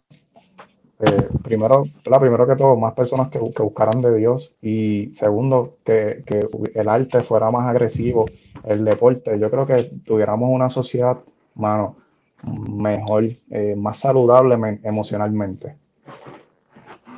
[1.00, 2.20] eh, primero, ¿verdad?
[2.20, 6.90] primero que todo, más personas que, que buscaran de Dios y segundo, que, que el
[6.90, 8.26] arte fuera más agresivo,
[8.66, 11.18] el deporte, yo creo que tuviéramos una sociedad,
[11.56, 11.96] mano,
[12.44, 15.76] mejor, eh, más saludable men- emocionalmente.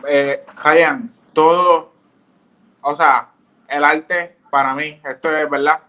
[0.08, 0.44] Eh,
[1.34, 1.92] todo,
[2.82, 3.32] o sea,
[3.68, 5.80] el arte para mí, esto es verdad.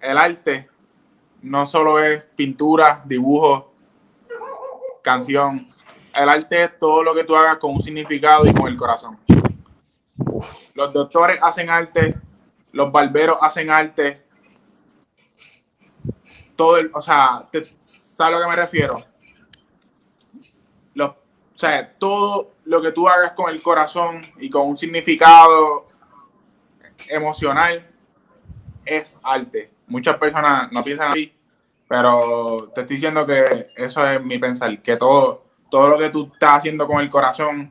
[0.00, 0.68] El arte
[1.42, 3.72] no solo es pintura, dibujo,
[5.02, 5.73] canción.
[6.14, 9.18] El arte es todo lo que tú hagas con un significado y con el corazón.
[10.74, 12.14] Los doctores hacen arte,
[12.72, 14.22] los barberos hacen arte.
[16.56, 17.48] Todo o sea,
[17.98, 19.04] ¿sabes a lo que me refiero?
[20.94, 25.88] Los, o sea, todo lo que tú hagas con el corazón y con un significado
[27.08, 27.86] emocional
[28.84, 29.70] es arte.
[29.86, 31.32] Muchas personas no piensan así,
[31.88, 35.43] pero te estoy diciendo que eso es mi pensar, que todo,
[35.74, 37.68] todo lo que tú estás haciendo con el corazón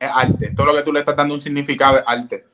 [0.00, 0.52] es arte.
[0.56, 2.44] Todo lo que tú le estás dando un significado es arte.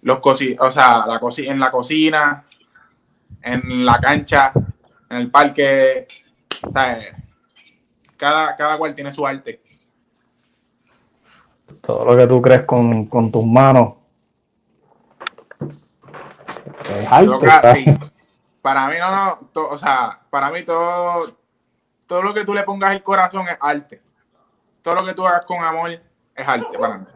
[0.00, 2.44] Los coci o sea, la en la cocina,
[3.42, 4.52] en la cancha,
[5.10, 6.08] en el parque,
[6.72, 7.14] ¿sabes?
[8.16, 9.60] Cada, cada cual tiene su arte.
[11.82, 13.96] Todo lo que tú crees con, con tus manos
[16.88, 17.98] es arte.
[18.62, 21.36] Para mí no, no, to- o sea, para mí todo,
[22.08, 24.00] todo lo que tú le pongas el corazón es arte.
[24.82, 27.06] Todo lo que tú hagas con amor es arte para mí.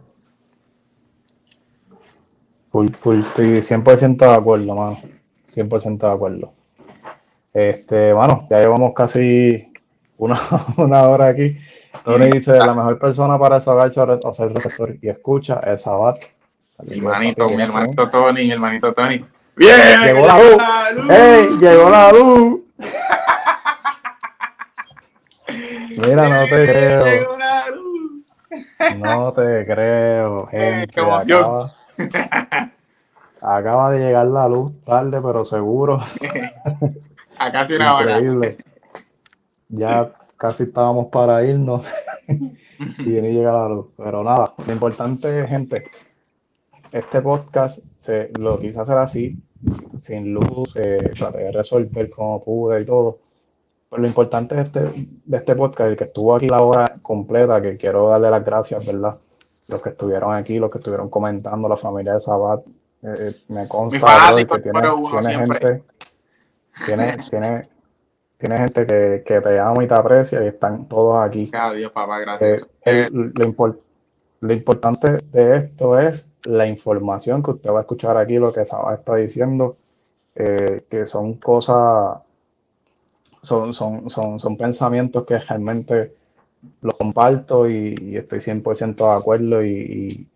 [2.70, 5.01] Full, full, estoy 100% de acuerdo, mano.
[5.53, 6.53] 100% de acuerdo.
[7.53, 9.72] Este, mano, ya llevamos casi
[10.18, 10.40] una,
[10.76, 11.57] una hora aquí.
[12.05, 16.18] Tony dice, la mejor persona para desahogarse o ser receptor y escucha es Sabat.
[16.84, 19.24] Mi hermanito, mi hermanito Tony, mi hermanito Tony.
[19.55, 20.38] Bien, llegó la
[20.93, 21.11] luz.
[21.11, 21.49] ¡Ey!
[21.61, 22.61] Llegó la luz.
[26.07, 27.05] Mira, no te creo.
[28.98, 31.00] No te creo, gente.
[31.00, 31.72] Acaba,
[33.40, 36.00] acaba de llegar la luz tarde, pero seguro.
[37.38, 38.12] Acá hace una hora.
[38.18, 38.57] Increíble.
[39.68, 41.84] Ya casi estábamos para irnos
[42.28, 43.86] y viene llega la luz.
[43.96, 45.84] Pero nada, lo importante, gente,
[46.90, 49.36] este podcast se lo quise hacer así,
[49.70, 53.16] sin- sin luz, eh, traté de resolver como pude y todo.
[53.93, 54.80] Pero lo importante de este,
[55.26, 58.86] de este podcast, el que estuvo aquí la hora completa, que quiero darle las gracias,
[58.86, 59.16] ¿verdad?
[59.68, 62.61] Los que estuvieron aquí, los que estuvieron comentando, la familia de Sabat,
[63.03, 64.80] eh, eh, me consta, fanático que tiene,
[65.20, 65.61] tiene siempre.
[65.61, 65.84] gente,
[66.86, 67.68] tiene, tiene,
[68.38, 71.51] tiene gente que, que te ama y te aprecia y están todos aquí.
[71.53, 72.62] Gracias a Dios, papá, gracias.
[72.86, 73.78] Eh, el- lo, impor-
[74.40, 78.64] lo importante de esto es la información que usted va a escuchar aquí, lo que
[78.64, 79.76] Saba está diciendo,
[80.34, 82.20] eh, que son cosas,
[83.43, 86.12] son, son, son, son pensamientos que realmente
[86.82, 90.28] los comparto y, y estoy 100% de acuerdo y, y-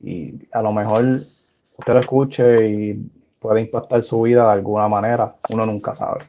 [0.00, 1.04] y a lo mejor
[1.78, 6.24] usted lo escuche y puede impactar su vida de alguna manera, uno nunca sabe.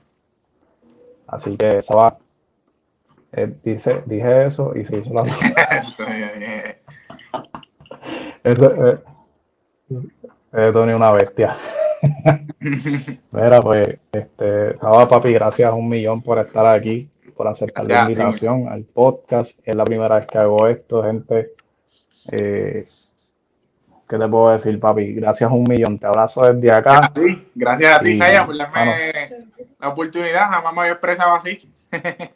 [1.27, 2.17] Así que, Saba,
[3.33, 5.23] eh, dice, dije eso y se hizo la
[6.07, 6.79] eh,
[8.43, 8.99] Eso, eh,
[10.53, 11.57] eh, Tony, una bestia.
[13.31, 18.67] Mira, pues, este, Saba, papi, gracias un millón por estar aquí, por aceptar la invitación
[18.67, 19.59] al podcast.
[19.65, 21.51] Es la primera vez que hago esto, gente.
[22.31, 22.87] Eh,
[24.07, 25.13] ¿qué te puedo decir, papi?
[25.13, 25.99] Gracias un millón.
[25.99, 27.11] Te abrazo desde acá.
[27.13, 29.13] ti, gracias a ti, Jaya, por darme
[29.79, 30.49] la oportunidad.
[30.49, 31.71] Jamás me había expresado así.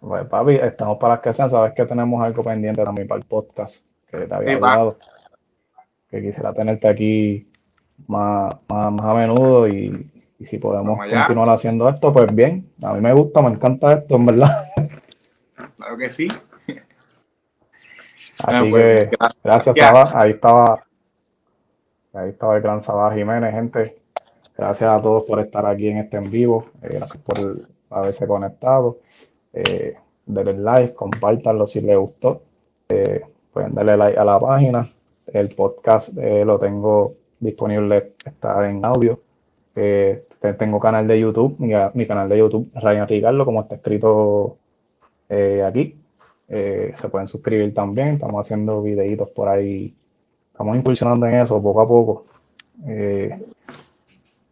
[0.00, 1.50] Pues, papi, estamos para las que sean.
[1.50, 4.94] Sabes que tenemos algo pendiente también para el podcast que te había Sí, pa.
[6.10, 7.46] Que quisiera tenerte aquí
[8.08, 12.64] más, más, más a menudo y, y si podemos continuar haciendo esto, pues bien.
[12.82, 14.64] A mí me gusta, me encanta esto, en verdad.
[15.76, 16.28] Claro que sí.
[18.44, 20.14] Así pues, que gracias, gracias.
[20.14, 20.84] Ahí estaba,
[22.12, 23.96] ahí estaba el gran Sabá Jiménez, gente.
[24.56, 26.66] Gracias a todos por estar aquí en este en vivo.
[26.82, 27.38] Eh, gracias por
[27.90, 28.96] haberse conectado.
[29.52, 29.94] Eh,
[30.26, 32.40] denle like, compártanlo si les gustó.
[32.88, 34.88] Eh, pueden darle like a la página.
[35.32, 39.18] El podcast eh, lo tengo disponible, está en audio.
[39.74, 41.56] tengo canal de YouTube,
[41.94, 44.56] mi, canal de YouTube, Ryan Ricardo, como está escrito
[45.28, 45.96] aquí.
[46.48, 48.08] se pueden suscribir también.
[48.08, 49.94] Estamos haciendo videitos por ahí.
[50.52, 52.24] Estamos impulsionando en eso poco a poco.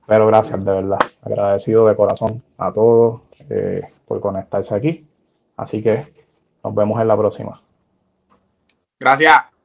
[0.08, 0.98] Pero gracias, de verdad.
[1.22, 3.20] Agradecido de corazón a todos
[3.50, 5.06] eh, por conectarse aquí.
[5.54, 6.06] Así que
[6.64, 7.60] nos vemos en la próxima.
[8.98, 9.57] Gracias.